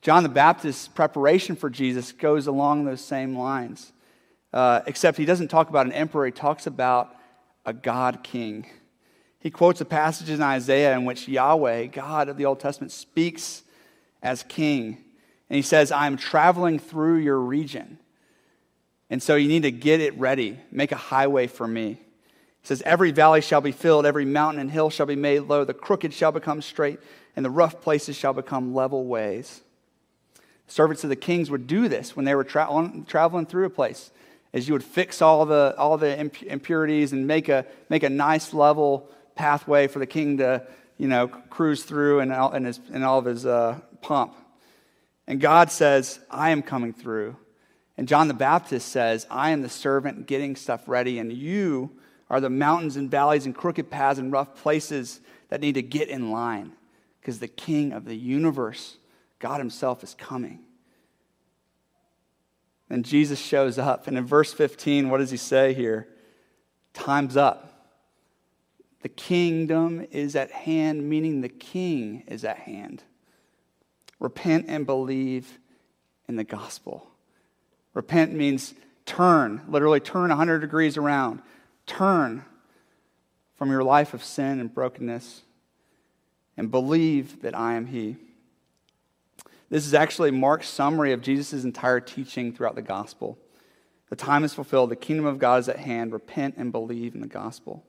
John 0.00 0.24
the 0.24 0.28
Baptist's 0.28 0.88
preparation 0.88 1.54
for 1.54 1.70
Jesus 1.70 2.10
goes 2.10 2.48
along 2.48 2.84
those 2.84 3.00
same 3.00 3.36
lines, 3.36 3.92
uh, 4.52 4.80
except 4.86 5.16
he 5.16 5.24
doesn't 5.24 5.48
talk 5.48 5.68
about 5.70 5.86
an 5.86 5.92
emperor, 5.92 6.26
he 6.26 6.32
talks 6.32 6.66
about 6.66 7.14
a 7.64 7.72
God 7.72 8.24
king. 8.24 8.66
He 9.38 9.50
quotes 9.50 9.80
a 9.80 9.84
passage 9.84 10.30
in 10.30 10.42
Isaiah 10.42 10.96
in 10.96 11.04
which 11.04 11.28
Yahweh, 11.28 11.86
God 11.86 12.28
of 12.28 12.36
the 12.36 12.46
Old 12.46 12.58
Testament, 12.58 12.90
speaks 12.90 13.62
as 14.22 14.42
king. 14.44 15.04
And 15.48 15.56
he 15.56 15.62
says, 15.62 15.92
I'm 15.92 16.16
traveling 16.16 16.78
through 16.78 17.18
your 17.18 17.38
region. 17.38 17.98
And 19.12 19.22
so 19.22 19.36
you 19.36 19.46
need 19.46 19.64
to 19.64 19.70
get 19.70 20.00
it 20.00 20.18
ready. 20.18 20.58
Make 20.70 20.90
a 20.90 20.96
highway 20.96 21.46
for 21.46 21.68
me. 21.68 21.98
He 22.62 22.66
says, 22.66 22.80
Every 22.86 23.10
valley 23.10 23.42
shall 23.42 23.60
be 23.60 23.70
filled, 23.70 24.06
every 24.06 24.24
mountain 24.24 24.58
and 24.58 24.70
hill 24.70 24.88
shall 24.88 25.04
be 25.04 25.16
made 25.16 25.40
low, 25.40 25.64
the 25.64 25.74
crooked 25.74 26.14
shall 26.14 26.32
become 26.32 26.62
straight, 26.62 26.98
and 27.36 27.44
the 27.44 27.50
rough 27.50 27.82
places 27.82 28.16
shall 28.16 28.32
become 28.32 28.74
level 28.74 29.04
ways. 29.04 29.60
Servants 30.66 31.04
of 31.04 31.10
the 31.10 31.16
kings 31.16 31.50
would 31.50 31.66
do 31.66 31.88
this 31.88 32.16
when 32.16 32.24
they 32.24 32.34
were 32.34 32.42
tra- 32.42 33.04
traveling 33.06 33.44
through 33.44 33.66
a 33.66 33.70
place, 33.70 34.10
as 34.54 34.66
you 34.66 34.72
would 34.72 34.82
fix 34.82 35.20
all 35.20 35.44
the, 35.44 35.74
all 35.76 35.98
the 35.98 36.18
imp- 36.18 36.42
impurities 36.44 37.12
and 37.12 37.26
make 37.26 37.50
a, 37.50 37.66
make 37.90 38.04
a 38.04 38.08
nice 38.08 38.54
level 38.54 39.10
pathway 39.34 39.88
for 39.88 39.98
the 39.98 40.06
king 40.06 40.38
to 40.38 40.66
you 40.96 41.08
know, 41.08 41.28
cruise 41.28 41.84
through 41.84 42.20
in 42.20 42.32
all, 42.32 42.54
in 42.54 42.64
his, 42.64 42.80
all 42.94 43.18
of 43.18 43.26
his 43.26 43.44
uh, 43.44 43.78
pomp. 44.00 44.34
And 45.26 45.38
God 45.38 45.70
says, 45.70 46.18
I 46.30 46.48
am 46.48 46.62
coming 46.62 46.94
through 46.94 47.36
and 48.02 48.08
John 48.08 48.26
the 48.26 48.34
Baptist 48.34 48.88
says, 48.88 49.28
I 49.30 49.50
am 49.50 49.62
the 49.62 49.68
servant 49.68 50.26
getting 50.26 50.56
stuff 50.56 50.88
ready, 50.88 51.20
and 51.20 51.32
you 51.32 51.92
are 52.28 52.40
the 52.40 52.50
mountains 52.50 52.96
and 52.96 53.08
valleys 53.08 53.46
and 53.46 53.54
crooked 53.54 53.90
paths 53.90 54.18
and 54.18 54.32
rough 54.32 54.56
places 54.56 55.20
that 55.50 55.60
need 55.60 55.76
to 55.76 55.82
get 55.82 56.08
in 56.08 56.32
line 56.32 56.72
because 57.20 57.38
the 57.38 57.46
king 57.46 57.92
of 57.92 58.04
the 58.04 58.16
universe, 58.16 58.96
God 59.38 59.60
Himself, 59.60 60.02
is 60.02 60.14
coming. 60.14 60.64
And 62.90 63.04
Jesus 63.04 63.38
shows 63.38 63.78
up. 63.78 64.08
And 64.08 64.18
in 64.18 64.26
verse 64.26 64.52
15, 64.52 65.08
what 65.08 65.18
does 65.18 65.30
He 65.30 65.36
say 65.36 65.72
here? 65.72 66.08
Time's 66.94 67.36
up. 67.36 67.86
The 69.02 69.10
kingdom 69.10 70.08
is 70.10 70.34
at 70.34 70.50
hand, 70.50 71.08
meaning 71.08 71.40
the 71.40 71.48
king 71.48 72.24
is 72.26 72.44
at 72.44 72.58
hand. 72.58 73.04
Repent 74.18 74.64
and 74.66 74.86
believe 74.86 75.60
in 76.26 76.34
the 76.34 76.42
gospel. 76.42 77.11
Repent 77.94 78.32
means 78.32 78.74
turn, 79.06 79.62
literally 79.68 80.00
turn 80.00 80.28
100 80.30 80.60
degrees 80.60 80.96
around. 80.96 81.42
Turn 81.86 82.44
from 83.56 83.70
your 83.70 83.84
life 83.84 84.14
of 84.14 84.24
sin 84.24 84.60
and 84.60 84.72
brokenness 84.72 85.42
and 86.56 86.70
believe 86.70 87.42
that 87.42 87.56
I 87.56 87.74
am 87.74 87.86
He. 87.86 88.16
This 89.68 89.86
is 89.86 89.94
actually 89.94 90.30
Mark's 90.30 90.68
summary 90.68 91.12
of 91.12 91.22
Jesus' 91.22 91.64
entire 91.64 92.00
teaching 92.00 92.52
throughout 92.52 92.74
the 92.74 92.82
gospel. 92.82 93.38
The 94.10 94.16
time 94.16 94.44
is 94.44 94.52
fulfilled, 94.52 94.90
the 94.90 94.96
kingdom 94.96 95.24
of 95.24 95.38
God 95.38 95.60
is 95.60 95.68
at 95.68 95.78
hand. 95.78 96.12
Repent 96.12 96.56
and 96.58 96.70
believe 96.70 97.14
in 97.14 97.22
the 97.22 97.26
gospel. 97.26 97.82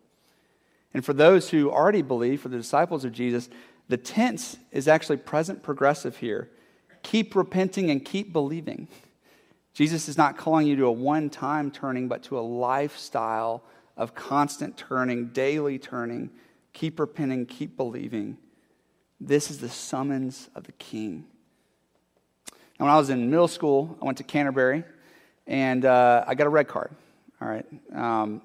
And 0.94 1.04
for 1.04 1.12
those 1.12 1.50
who 1.50 1.70
already 1.70 2.02
believe, 2.02 2.42
for 2.42 2.50
the 2.50 2.58
disciples 2.58 3.04
of 3.04 3.12
Jesus, 3.12 3.50
the 3.89 3.98
tense 3.98 4.58
is 4.72 4.88
actually 4.88 5.18
present 5.18 5.63
progressive 5.63 6.18
here. 6.18 6.50
Keep 7.02 7.36
repenting 7.36 7.89
and 7.89 8.06
keep 8.06 8.32
believing. 8.32 8.88
Jesus 9.73 10.07
is 10.07 10.17
not 10.17 10.38
calling 10.38 10.67
you 10.67 10.75
to 10.77 10.86
a 10.86 10.91
one 10.91 11.29
time 11.29 11.71
turning, 11.71 12.07
but 12.07 12.23
to 12.23 12.38
a 12.38 12.41
lifestyle 12.41 13.63
of 13.97 14.13
constant 14.13 14.77
turning, 14.77 15.27
daily 15.27 15.79
turning. 15.79 16.29
Keep 16.73 16.99
repenting, 16.99 17.45
keep 17.45 17.75
believing. 17.75 18.38
This 19.19 19.49
is 19.49 19.59
the 19.59 19.69
summons 19.69 20.49
of 20.55 20.63
the 20.63 20.71
King. 20.73 21.25
And 22.77 22.88
when 22.88 22.89
I 22.89 22.97
was 22.97 23.09
in 23.09 23.29
middle 23.29 23.47
school, 23.47 23.97
I 24.01 24.05
went 24.05 24.17
to 24.17 24.23
Canterbury 24.23 24.83
and 25.47 25.86
uh, 25.86 26.23
I 26.27 26.36
got 26.36 26.47
a 26.47 26.49
red 26.49 26.67
card. 26.67 26.91
All 27.41 27.47
right. 27.47 27.65
Um, 27.93 28.41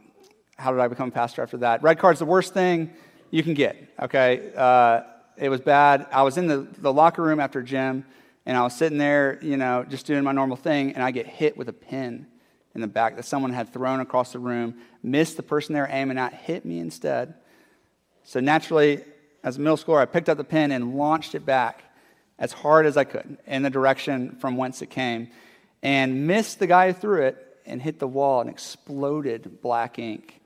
how 0.56 0.72
did 0.72 0.80
I 0.80 0.88
become 0.88 1.08
a 1.08 1.12
pastor 1.12 1.42
after 1.42 1.58
that? 1.58 1.82
Red 1.82 1.98
card's 1.98 2.18
the 2.18 2.26
worst 2.26 2.52
thing 2.52 2.90
you 3.30 3.42
can 3.42 3.54
get, 3.54 3.76
okay? 4.00 4.52
Uh, 4.56 5.02
it 5.36 5.48
was 5.48 5.60
bad. 5.60 6.06
I 6.10 6.22
was 6.22 6.36
in 6.36 6.46
the, 6.46 6.66
the 6.78 6.92
locker 6.92 7.22
room 7.22 7.38
after 7.38 7.62
gym 7.62 8.04
and 8.48 8.56
I 8.56 8.62
was 8.62 8.74
sitting 8.74 8.96
there, 8.96 9.38
you 9.42 9.58
know, 9.58 9.84
just 9.84 10.06
doing 10.06 10.24
my 10.24 10.32
normal 10.32 10.56
thing, 10.56 10.94
and 10.94 11.02
I 11.02 11.10
get 11.10 11.26
hit 11.26 11.58
with 11.58 11.68
a 11.68 11.72
pin 11.74 12.26
in 12.74 12.80
the 12.80 12.86
back 12.86 13.16
that 13.16 13.26
someone 13.26 13.52
had 13.52 13.74
thrown 13.74 14.00
across 14.00 14.32
the 14.32 14.38
room, 14.38 14.76
missed 15.02 15.36
the 15.36 15.42
person 15.42 15.74
they 15.74 15.80
were 15.80 15.88
aiming 15.90 16.16
at, 16.16 16.32
hit 16.32 16.64
me 16.64 16.78
instead. 16.78 17.34
So 18.24 18.40
naturally, 18.40 19.04
as 19.44 19.58
a 19.58 19.60
middle 19.60 19.76
schooler, 19.76 20.00
I 20.00 20.06
picked 20.06 20.30
up 20.30 20.38
the 20.38 20.44
pin 20.44 20.72
and 20.72 20.94
launched 20.94 21.34
it 21.34 21.44
back 21.44 21.82
as 22.38 22.52
hard 22.52 22.86
as 22.86 22.96
I 22.96 23.04
could 23.04 23.36
in 23.46 23.62
the 23.62 23.68
direction 23.68 24.36
from 24.36 24.56
whence 24.56 24.80
it 24.80 24.88
came, 24.88 25.28
and 25.82 26.26
missed 26.26 26.58
the 26.58 26.66
guy 26.66 26.92
who 26.92 26.98
threw 26.98 27.22
it 27.24 27.60
and 27.66 27.82
hit 27.82 27.98
the 27.98 28.08
wall 28.08 28.40
and 28.40 28.48
exploded 28.48 29.60
black 29.60 29.98
ink 29.98 30.40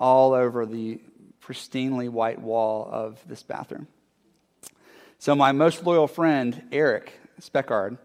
all 0.00 0.32
over 0.32 0.66
the 0.66 1.00
pristinely 1.40 2.08
white 2.08 2.40
wall 2.40 2.88
of 2.90 3.22
this 3.28 3.44
bathroom. 3.44 3.86
So, 5.20 5.36
my 5.36 5.52
most 5.52 5.84
loyal 5.84 6.08
friend, 6.08 6.60
Eric, 6.72 7.20
Speckard, 7.40 7.98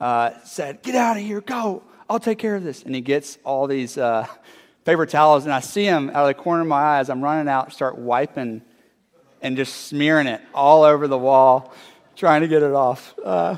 uh, 0.00 0.30
said, 0.44 0.82
Get 0.82 0.94
out 0.94 1.16
of 1.16 1.22
here, 1.22 1.40
go, 1.40 1.82
I'll 2.08 2.20
take 2.20 2.38
care 2.38 2.56
of 2.56 2.62
this. 2.62 2.82
And 2.82 2.94
he 2.94 3.00
gets 3.00 3.38
all 3.44 3.66
these 3.66 3.96
uh, 3.96 4.26
paper 4.84 5.06
towels, 5.06 5.44
and 5.44 5.52
I 5.52 5.60
see 5.60 5.84
him 5.84 6.10
out 6.10 6.28
of 6.28 6.28
the 6.28 6.34
corner 6.34 6.62
of 6.62 6.68
my 6.68 6.82
eyes. 6.98 7.08
I'm 7.08 7.22
running 7.22 7.48
out, 7.48 7.72
start 7.72 7.98
wiping 7.98 8.62
and 9.40 9.56
just 9.56 9.86
smearing 9.86 10.26
it 10.26 10.40
all 10.54 10.82
over 10.82 11.06
the 11.06 11.18
wall, 11.18 11.72
trying 12.16 12.40
to 12.40 12.48
get 12.48 12.62
it 12.62 12.72
off. 12.72 13.14
Uh, 13.22 13.56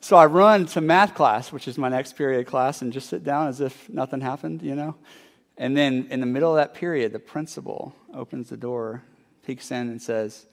so 0.00 0.16
I 0.16 0.26
run 0.26 0.66
to 0.66 0.80
math 0.80 1.14
class, 1.14 1.50
which 1.50 1.66
is 1.66 1.76
my 1.78 1.88
next 1.88 2.14
period 2.16 2.46
class, 2.46 2.80
and 2.80 2.92
just 2.92 3.08
sit 3.08 3.24
down 3.24 3.48
as 3.48 3.60
if 3.60 3.88
nothing 3.88 4.20
happened, 4.20 4.62
you 4.62 4.74
know? 4.74 4.94
And 5.56 5.76
then 5.76 6.06
in 6.10 6.20
the 6.20 6.26
middle 6.26 6.50
of 6.50 6.56
that 6.56 6.74
period, 6.74 7.12
the 7.12 7.18
principal 7.18 7.94
opens 8.14 8.50
the 8.50 8.56
door, 8.56 9.02
peeks 9.44 9.70
in, 9.70 9.88
and 9.88 10.00
says, 10.00 10.46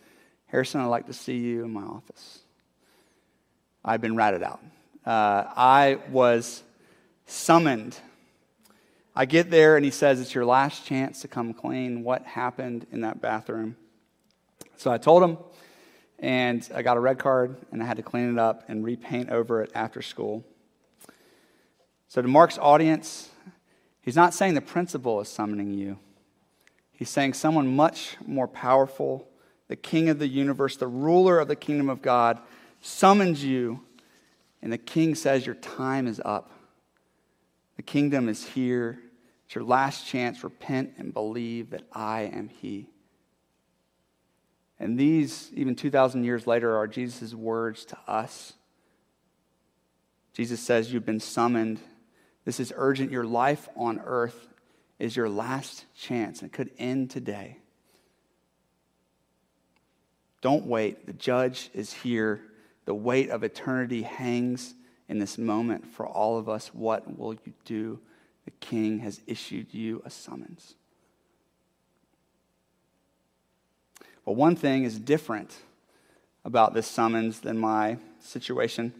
Harrison, 0.47 0.81
I'd 0.81 0.85
like 0.85 1.07
to 1.07 1.13
see 1.13 1.37
you 1.37 1.65
in 1.65 1.71
my 1.71 1.83
office. 1.83 2.42
I've 3.85 4.01
been 4.01 4.15
ratted 4.15 4.43
out. 4.43 4.61
Uh, 5.05 5.43
I 5.55 5.99
was 6.09 6.63
summoned. 7.25 7.97
I 9.15 9.25
get 9.25 9.51
there, 9.51 9.75
and 9.75 9.83
he 9.83 9.91
says, 9.91 10.21
It's 10.21 10.33
your 10.33 10.45
last 10.45 10.85
chance 10.85 11.21
to 11.21 11.27
come 11.27 11.53
clean. 11.53 12.03
What 12.03 12.23
happened 12.25 12.87
in 12.91 13.01
that 13.01 13.21
bathroom? 13.21 13.75
So 14.77 14.91
I 14.91 14.97
told 14.97 15.23
him, 15.23 15.37
and 16.19 16.67
I 16.73 16.81
got 16.81 16.95
a 16.95 16.99
red 17.01 17.19
card, 17.19 17.57
and 17.71 17.83
I 17.83 17.85
had 17.85 17.97
to 17.97 18.03
clean 18.03 18.31
it 18.31 18.39
up 18.39 18.63
and 18.69 18.83
repaint 18.83 19.29
over 19.29 19.61
it 19.61 19.71
after 19.75 20.01
school. 20.01 20.45
So, 22.07 22.21
to 22.21 22.27
Mark's 22.27 22.57
audience, 22.57 23.29
he's 24.01 24.15
not 24.15 24.33
saying 24.33 24.53
the 24.53 24.61
principal 24.61 25.19
is 25.19 25.27
summoning 25.27 25.73
you. 25.73 25.97
He's 26.93 27.09
saying 27.09 27.33
someone 27.33 27.75
much 27.75 28.15
more 28.25 28.47
powerful, 28.47 29.27
the 29.67 29.75
king 29.75 30.09
of 30.09 30.19
the 30.19 30.27
universe, 30.27 30.77
the 30.77 30.87
ruler 30.87 31.39
of 31.39 31.47
the 31.47 31.55
kingdom 31.55 31.89
of 31.89 32.01
God, 32.01 32.39
summons 32.83 33.43
you, 33.43 33.79
and 34.61 34.71
the 34.71 34.77
king 34.77 35.15
says, 35.15 35.45
Your 35.45 35.55
time 35.55 36.05
is 36.05 36.21
up. 36.23 36.51
The 37.77 37.83
kingdom 37.83 38.29
is 38.29 38.45
here. 38.45 38.99
It's 39.45 39.55
your 39.55 39.63
last 39.63 40.05
chance. 40.05 40.43
Repent 40.43 40.93
and 40.97 41.13
believe 41.13 41.71
that 41.71 41.83
I 41.91 42.21
am 42.21 42.49
He. 42.49 42.89
And 44.79 44.99
these, 44.99 45.49
even 45.53 45.75
2,000 45.75 46.23
years 46.23 46.45
later, 46.45 46.77
are 46.77 46.87
Jesus' 46.87 47.33
words 47.33 47.85
to 47.85 47.97
us. 48.07 48.53
Jesus 50.33 50.59
says, 50.59 50.91
You've 50.91 51.05
been 51.05 51.19
summoned. 51.19 51.79
This 52.45 52.59
is 52.59 52.73
urgent. 52.75 53.11
Your 53.11 53.23
life 53.23 53.69
on 53.75 54.01
earth 54.03 54.47
is 54.99 55.15
your 55.15 55.29
last 55.29 55.85
chance. 55.97 56.43
It 56.43 56.51
could 56.51 56.71
end 56.77 57.09
today. 57.09 57.57
Don't 60.41 60.65
wait. 60.65 61.05
The 61.05 61.13
judge 61.13 61.69
is 61.73 61.93
here. 61.93 62.41
The 62.85 62.93
weight 62.93 63.29
of 63.29 63.43
eternity 63.43 64.03
hangs 64.03 64.73
in 65.07 65.19
this 65.19 65.37
moment 65.37 65.85
for 65.93 66.05
all 66.05 66.37
of 66.37 66.49
us. 66.49 66.73
What 66.73 67.17
will 67.17 67.33
you 67.33 67.53
do? 67.65 67.99
The 68.45 68.51
king 68.59 68.99
has 68.99 69.21
issued 69.27 69.73
you 69.73 70.01
a 70.05 70.09
summons. 70.09 70.75
But 74.25 74.33
one 74.33 74.55
thing 74.55 74.83
is 74.83 74.99
different 74.99 75.55
about 76.45 76.73
this 76.73 76.87
summons 76.87 77.39
than 77.41 77.57
my 77.57 77.97
situation 78.19 78.93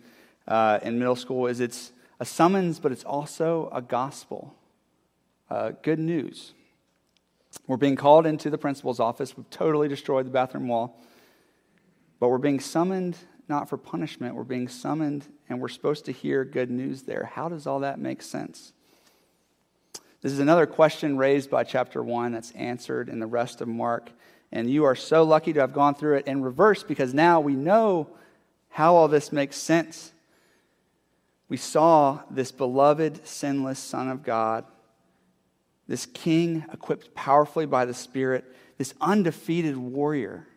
uh, 0.48 0.80
in 0.82 1.00
middle 1.00 1.16
school 1.16 1.48
is 1.48 1.60
it's 1.60 1.92
a 2.20 2.26
summons, 2.26 2.80
but 2.80 2.92
it's 2.92 3.04
also 3.04 3.70
a 3.74 3.82
gospel. 3.82 4.54
Uh, 5.50 5.72
good 5.82 6.00
news. 6.00 6.54
We're 7.68 7.78
being 7.78 7.96
called 7.96 8.26
into 8.26 8.50
the 8.50 8.58
principal's 8.58 9.00
office. 9.00 9.38
We've 9.38 9.50
totally 9.50 9.88
destroyed 9.88 10.26
the 10.26 10.32
bathroom 10.32 10.68
wall. 10.68 11.00
But 12.20 12.30
we're 12.30 12.38
being 12.38 12.60
summoned 12.60 13.18
not 13.48 13.70
for 13.70 13.78
punishment. 13.78 14.36
We're 14.36 14.44
being 14.44 14.68
summoned 14.68 15.26
and 15.50 15.60
we're 15.60 15.68
supposed 15.68 16.06
to 16.06 16.12
hear 16.12 16.46
good 16.46 16.72
news 16.72 17.04
there. 17.04 17.30
How 17.34 17.50
does 17.50 17.68
all 17.68 17.82
that 17.82 18.00
make 18.00 18.22
sense? 18.22 18.74
This 20.22 20.32
is 20.32 20.40
another 20.40 20.66
question 20.66 21.18
raised 21.18 21.50
by 21.50 21.64
chapter 21.66 22.02
1 22.02 22.32
that's 22.32 22.52
answered 22.52 23.10
in 23.10 23.20
the 23.20 23.28
rest 23.28 23.60
of 23.60 23.68
Mark. 23.68 24.10
And 24.52 24.70
you 24.70 24.86
are 24.86 24.96
so 24.96 25.24
lucky 25.24 25.52
to 25.54 25.60
have 25.60 25.74
gone 25.74 25.96
through 25.96 26.18
it 26.18 26.28
in 26.28 26.42
reverse 26.42 26.84
because 26.84 27.14
now 27.14 27.42
we 27.42 27.56
know 27.56 28.08
how 28.70 28.96
all 28.96 29.08
this 29.08 29.32
makes 29.32 29.58
sense. 29.58 30.14
We 31.50 31.58
saw 31.58 32.22
this 32.32 32.52
beloved, 32.52 33.28
sinless 33.28 33.80
Son 33.80 34.10
of 34.10 34.24
God, 34.24 34.66
this 35.88 36.06
king 36.06 36.66
equipped 36.72 37.14
powerfully 37.14 37.66
by 37.66 37.86
the 37.86 37.94
Spirit, 37.94 38.46
this 38.78 38.94
undefeated 39.02 39.76
warrior 39.76 40.48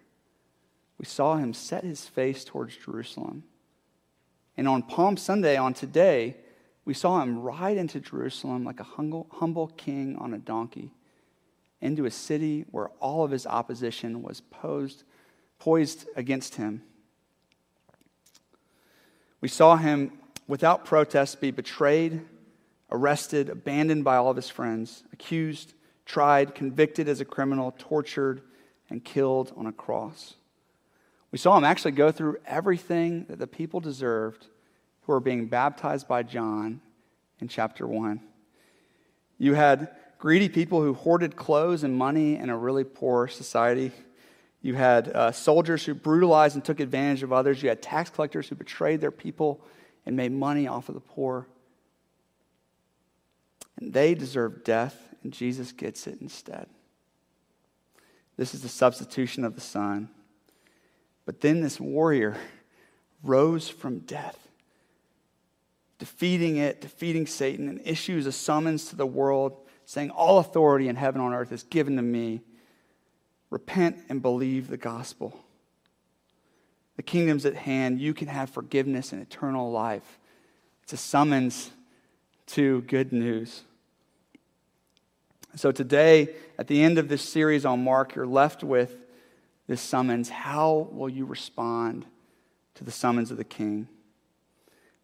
we 0.99 1.05
saw 1.05 1.37
him 1.37 1.53
set 1.53 1.85
his 1.85 2.07
face 2.07 2.45
towards 2.45 2.77
Jerusalem. 2.77 3.45
And 4.57 4.67
on 4.67 4.83
Palm 4.83 5.17
Sunday, 5.17 5.57
on 5.57 5.75
today, 5.75 6.37
we 6.85 6.95
saw 6.95 7.21
him 7.21 7.41
ride 7.41 7.77
into 7.77 8.01
Jerusalem 8.01 8.65
like 8.65 8.81
a 8.81 8.85
humble, 8.85 9.27
humble 9.33 9.69
king 9.69 10.17
on 10.17 10.33
a 10.33 10.39
donkey 10.39 10.93
into 11.81 12.07
a 12.07 12.11
city 12.11 12.65
where 12.71 12.89
all 13.01 13.25
of 13.25 13.31
his 13.31 13.47
opposition 13.47 14.23
was 14.23 14.41
posed, 14.41 15.05
poised 15.59 16.07
against 16.17 16.55
him. 16.55 16.83
We 19.41 19.49
saw 19.49 19.77
him 19.77 20.13
without 20.49 20.85
protest 20.85 21.41
be 21.41 21.51
betrayed, 21.51 22.23
arrested, 22.91 23.51
abandoned 23.51 24.05
by 24.05 24.17
all 24.17 24.31
of 24.31 24.37
his 24.37 24.49
friends, 24.49 25.05
accused, 25.13 25.75
tried, 26.07 26.55
convicted 26.55 27.09
as 27.09 27.21
a 27.21 27.25
criminal, 27.25 27.75
tortured, 27.79 28.43
and 28.89 29.05
killed 29.05 29.53
on 29.57 29.67
a 29.67 29.73
cross. 29.73 30.35
We 31.37 31.39
saw 31.39 31.59
him 31.59 31.65
actually 31.65 31.91
go 31.91 32.11
through 32.13 32.39
everything 32.47 33.27
that 33.29 33.39
the 33.39 33.47
people 33.47 33.79
deserved 33.79 34.47
who 35.03 35.13
were 35.13 35.21
being 35.21 35.49
baptized 35.49 36.09
by 36.09 36.23
John 36.23 36.81
in 37.41 37.49
chapter 37.49 37.87
1. 37.87 38.23
You 39.37 39.53
had 39.53 39.95
greedy 40.19 40.49
people 40.49 40.81
who 40.81 40.95
hoarded 40.95 41.37
clothes 41.37 41.85
and 41.85 41.95
money 41.95 42.37
in 42.37 42.49
a 42.49 42.57
really 42.57 42.85
poor 42.85 43.29
society. 43.29 43.93
You 44.63 44.77
had 44.77 45.09
uh, 45.09 45.31
soldiers 45.31 45.85
who 45.85 45.93
brutalized 45.93 46.55
and 46.55 46.65
took 46.65 46.81
advantage 46.81 47.23
of 47.23 47.35
others. 47.35 47.63
You 47.63 47.69
had 47.69 47.83
tax 47.83 48.09
collectors 48.09 48.49
who 48.49 48.55
betrayed 48.55 49.03
their 49.03 49.11
people 49.11 49.61
and 50.07 50.17
made 50.17 50.33
money 50.33 50.67
off 50.67 50.89
of 50.89 50.95
the 50.95 51.03
poor. 51.03 51.47
And 53.79 53.93
they 53.93 54.15
deserved 54.15 54.65
death, 54.65 54.97
and 55.23 55.35
Jesus 55.35 55.73
gets 55.73 56.07
it 56.07 56.19
instead. 56.23 56.67
This 58.39 58.55
is 58.55 58.63
the 58.63 58.71
substitution 58.71 59.45
of 59.45 59.55
the 59.55 59.61
Son. 59.61 60.09
But 61.27 61.43
then 61.43 61.61
this 61.61 61.79
warrior 61.79 62.37
rose 63.23 63.69
from 63.69 63.99
death, 63.99 64.49
defeating 65.99 66.57
it, 66.57 66.81
defeating 66.81 67.27
Satan, 67.27 67.69
and 67.69 67.81
issues 67.85 68.25
a 68.25 68.33
summons 68.33 68.87
to 68.87 68.97
the 68.97 69.07
world 69.07 69.59
saying, 69.85 70.11
All 70.11 70.39
authority 70.39 70.89
in 70.89 70.97
heaven 70.97 71.21
and 71.21 71.35
on 71.35 71.39
earth 71.39 71.53
is 71.53 71.65
given 71.65 71.97
to 71.97 72.03
me. 72.03 72.41
Repent 73.51 73.99
and 74.09 74.23
believe 74.23 74.69
the 74.69 74.77
gospel. 74.77 75.39
The 76.97 77.03
kingdom's 77.03 77.45
at 77.45 77.55
hand. 77.55 78.01
You 78.01 78.15
can 78.15 78.29
have 78.29 78.51
forgiveness 78.51 79.13
and 79.13 79.21
eternal 79.21 79.71
life. 79.71 80.19
It's 80.83 80.93
a 80.93 80.97
summons 80.97 81.71
to 82.49 82.83
good 82.83 83.13
news. 83.13 83.63
So, 85.55 85.73
today, 85.73 86.35
at 86.59 86.67
the 86.67 86.83
end 86.83 86.99
of 86.99 87.09
this 87.09 87.23
series 87.23 87.65
on 87.65 87.83
Mark, 87.83 88.15
you're 88.15 88.27
left 88.27 88.63
with 88.63 89.06
this 89.67 89.81
summons, 89.81 90.29
how 90.29 90.89
will 90.93 91.09
you 91.09 91.25
respond 91.25 92.07
to 92.75 92.85
the 92.85 92.91
summons 92.91 93.31
of 93.31 93.37
the 93.37 93.45
king? 93.45 93.89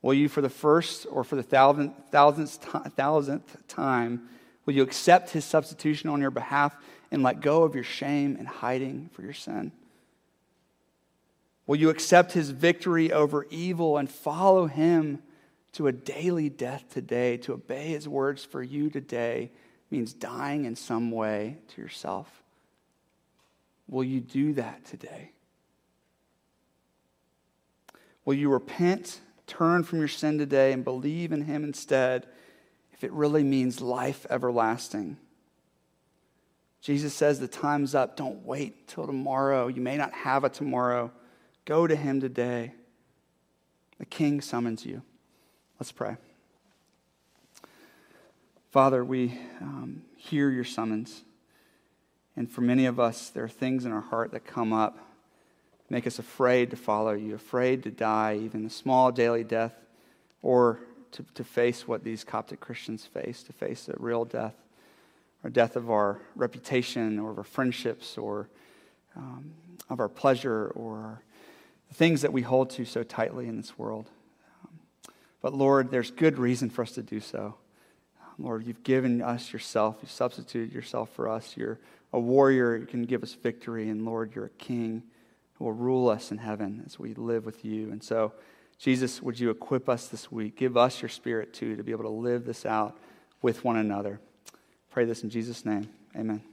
Will 0.03 0.14
you, 0.14 0.29
for 0.29 0.40
the 0.40 0.51
first 0.51 1.07
or 1.11 1.25
for 1.25 1.37
the 1.37 1.42
thousandth, 1.42 1.94
thousandth, 2.11 2.94
thousandth 2.96 3.68
time, 3.68 4.29
will 4.66 4.75
you 4.75 4.83
accept 4.83 5.31
his 5.31 5.44
substitution 5.44 6.11
on 6.11 6.20
your 6.20 6.31
behalf 6.31 6.77
and 7.11 7.22
let 7.22 7.40
go 7.40 7.62
of 7.62 7.75
your 7.75 7.85
shame 7.85 8.37
and 8.38 8.48
hiding 8.48 9.11
for 9.12 9.22
your 9.22 9.33
sin? 9.33 9.72
Will 11.66 11.77
you 11.77 11.90
accept 11.90 12.33
his 12.33 12.51
victory 12.51 13.12
over 13.12 13.46
evil 13.51 13.96
and 13.96 14.11
follow 14.11 14.66
him 14.66 15.22
to 15.72 15.87
a 15.87 15.92
daily 15.92 16.48
death 16.48 16.85
today? 16.92 17.37
To 17.38 17.55
obey 17.55 17.88
his 17.88 18.09
words 18.09 18.44
for 18.44 18.62
you 18.62 18.90
today 18.90 19.53
means 19.90 20.12
dying 20.12 20.64
in 20.64 20.75
some 20.75 21.11
way 21.11 21.59
to 21.68 21.81
yourself. 21.81 22.41
Will 23.88 24.04
you 24.04 24.20
do 24.20 24.54
that 24.54 24.84
today? 24.84 25.32
Will 28.24 28.34
you 28.34 28.50
repent, 28.50 29.20
turn 29.46 29.82
from 29.82 29.98
your 29.98 30.08
sin 30.08 30.38
today, 30.38 30.72
and 30.72 30.84
believe 30.84 31.32
in 31.32 31.42
Him 31.42 31.64
instead 31.64 32.26
if 32.92 33.02
it 33.04 33.12
really 33.12 33.42
means 33.42 33.80
life 33.80 34.26
everlasting? 34.30 35.16
Jesus 36.80 37.14
says 37.14 37.38
the 37.38 37.48
time's 37.48 37.94
up. 37.94 38.16
Don't 38.16 38.44
wait 38.44 38.88
till 38.88 39.06
tomorrow. 39.06 39.68
You 39.68 39.80
may 39.80 39.96
not 39.96 40.12
have 40.12 40.44
a 40.44 40.48
tomorrow. 40.48 41.12
Go 41.64 41.86
to 41.86 41.94
Him 41.94 42.20
today. 42.20 42.74
The 43.98 44.06
King 44.06 44.40
summons 44.40 44.84
you. 44.84 45.02
Let's 45.78 45.92
pray. 45.92 46.16
Father, 48.70 49.04
we 49.04 49.38
um, 49.60 50.02
hear 50.16 50.50
your 50.50 50.64
summons. 50.64 51.22
And 52.42 52.50
for 52.50 52.62
many 52.62 52.87
of 52.87 52.98
us, 52.98 53.28
there 53.28 53.44
are 53.44 53.48
things 53.48 53.85
in 53.85 53.92
our 53.92 54.00
heart 54.00 54.33
that 54.33 54.44
come 54.44 54.72
up, 54.72 54.98
make 55.88 56.09
us 56.09 56.18
afraid 56.18 56.70
to 56.70 56.76
follow 56.76 57.12
you, 57.12 57.37
afraid 57.37 57.85
to 57.85 57.90
die, 57.92 58.37
even 58.42 58.66
a 58.66 58.68
small 58.68 59.12
daily 59.12 59.44
death, 59.44 59.72
or 60.42 60.81
to, 61.12 61.24
to 61.35 61.44
face 61.44 61.87
what 61.87 62.02
these 62.02 62.24
Coptic 62.24 62.59
Christians 62.59 63.05
face, 63.07 63.44
to 63.44 63.52
face 63.52 63.88
a 63.88 63.94
real 63.96 64.24
death. 64.24 64.57
or 65.44 65.50
death 65.50 65.76
of 65.76 65.88
our 65.88 66.20
reputation 66.35 67.20
or 67.20 67.31
of 67.31 67.38
our 67.38 67.44
friendships 67.44 68.16
or 68.18 68.48
um, 69.16 69.52
of 69.88 70.00
our 70.00 70.09
pleasure 70.09 70.72
or 70.74 71.22
the 71.90 71.94
things 71.94 72.22
that 72.22 72.33
we 72.33 72.42
hold 72.42 72.70
to 72.70 72.85
so 72.85 73.02
tightly 73.02 73.46
in 73.46 73.57
this 73.57 73.78
world. 73.78 74.09
Um, 74.64 75.14
but 75.40 75.55
Lord, 75.55 75.92
there's 75.92 76.11
good 76.11 76.38
reason 76.38 76.70
for 76.70 76.83
us 76.83 76.92
to 76.92 77.02
do 77.02 77.20
so. 77.20 77.55
Lord, 78.37 78.66
you've 78.66 78.83
given 78.83 79.20
us 79.20 79.52
yourself. 79.52 79.98
You've 80.02 80.11
substituted 80.11 80.72
yourself 80.72 81.11
for 81.11 81.28
us. 81.28 81.57
You're 81.57 81.78
a 82.12 82.20
warrior. 82.20 82.77
You 82.77 82.87
can 82.87 83.03
give 83.03 83.22
us 83.22 83.35
victory. 83.35 83.88
And 83.88 84.05
Lord, 84.05 84.35
you're 84.35 84.46
a 84.46 84.51
king 84.51 85.03
who 85.55 85.64
will 85.64 85.72
rule 85.72 86.09
us 86.09 86.31
in 86.31 86.38
heaven 86.38 86.83
as 86.87 86.98
we 86.98 87.14
live 87.14 87.44
with 87.44 87.64
you. 87.64 87.90
And 87.90 88.03
so, 88.03 88.33
Jesus, 88.79 89.22
would 89.22 89.38
you 89.38 89.51
equip 89.51 89.88
us 89.88 90.09
this 90.09 90.31
week? 90.31 90.57
Give 90.57 90.77
us 90.77 91.01
your 91.01 91.09
spirit 91.09 91.55
too 91.55 91.77
to 91.77 91.83
be 91.83 91.92
able 91.92 92.05
to 92.05 92.11
live 92.11 92.44
this 92.44 92.66
out 92.66 92.98
with 93.40 93.64
one 93.64 93.77
another. 93.77 94.20
Pray 94.90 95.05
this 95.05 95.22
in 95.22 95.31
Jesus' 95.31 95.64
name. 95.64 95.88
Amen. 96.16 96.51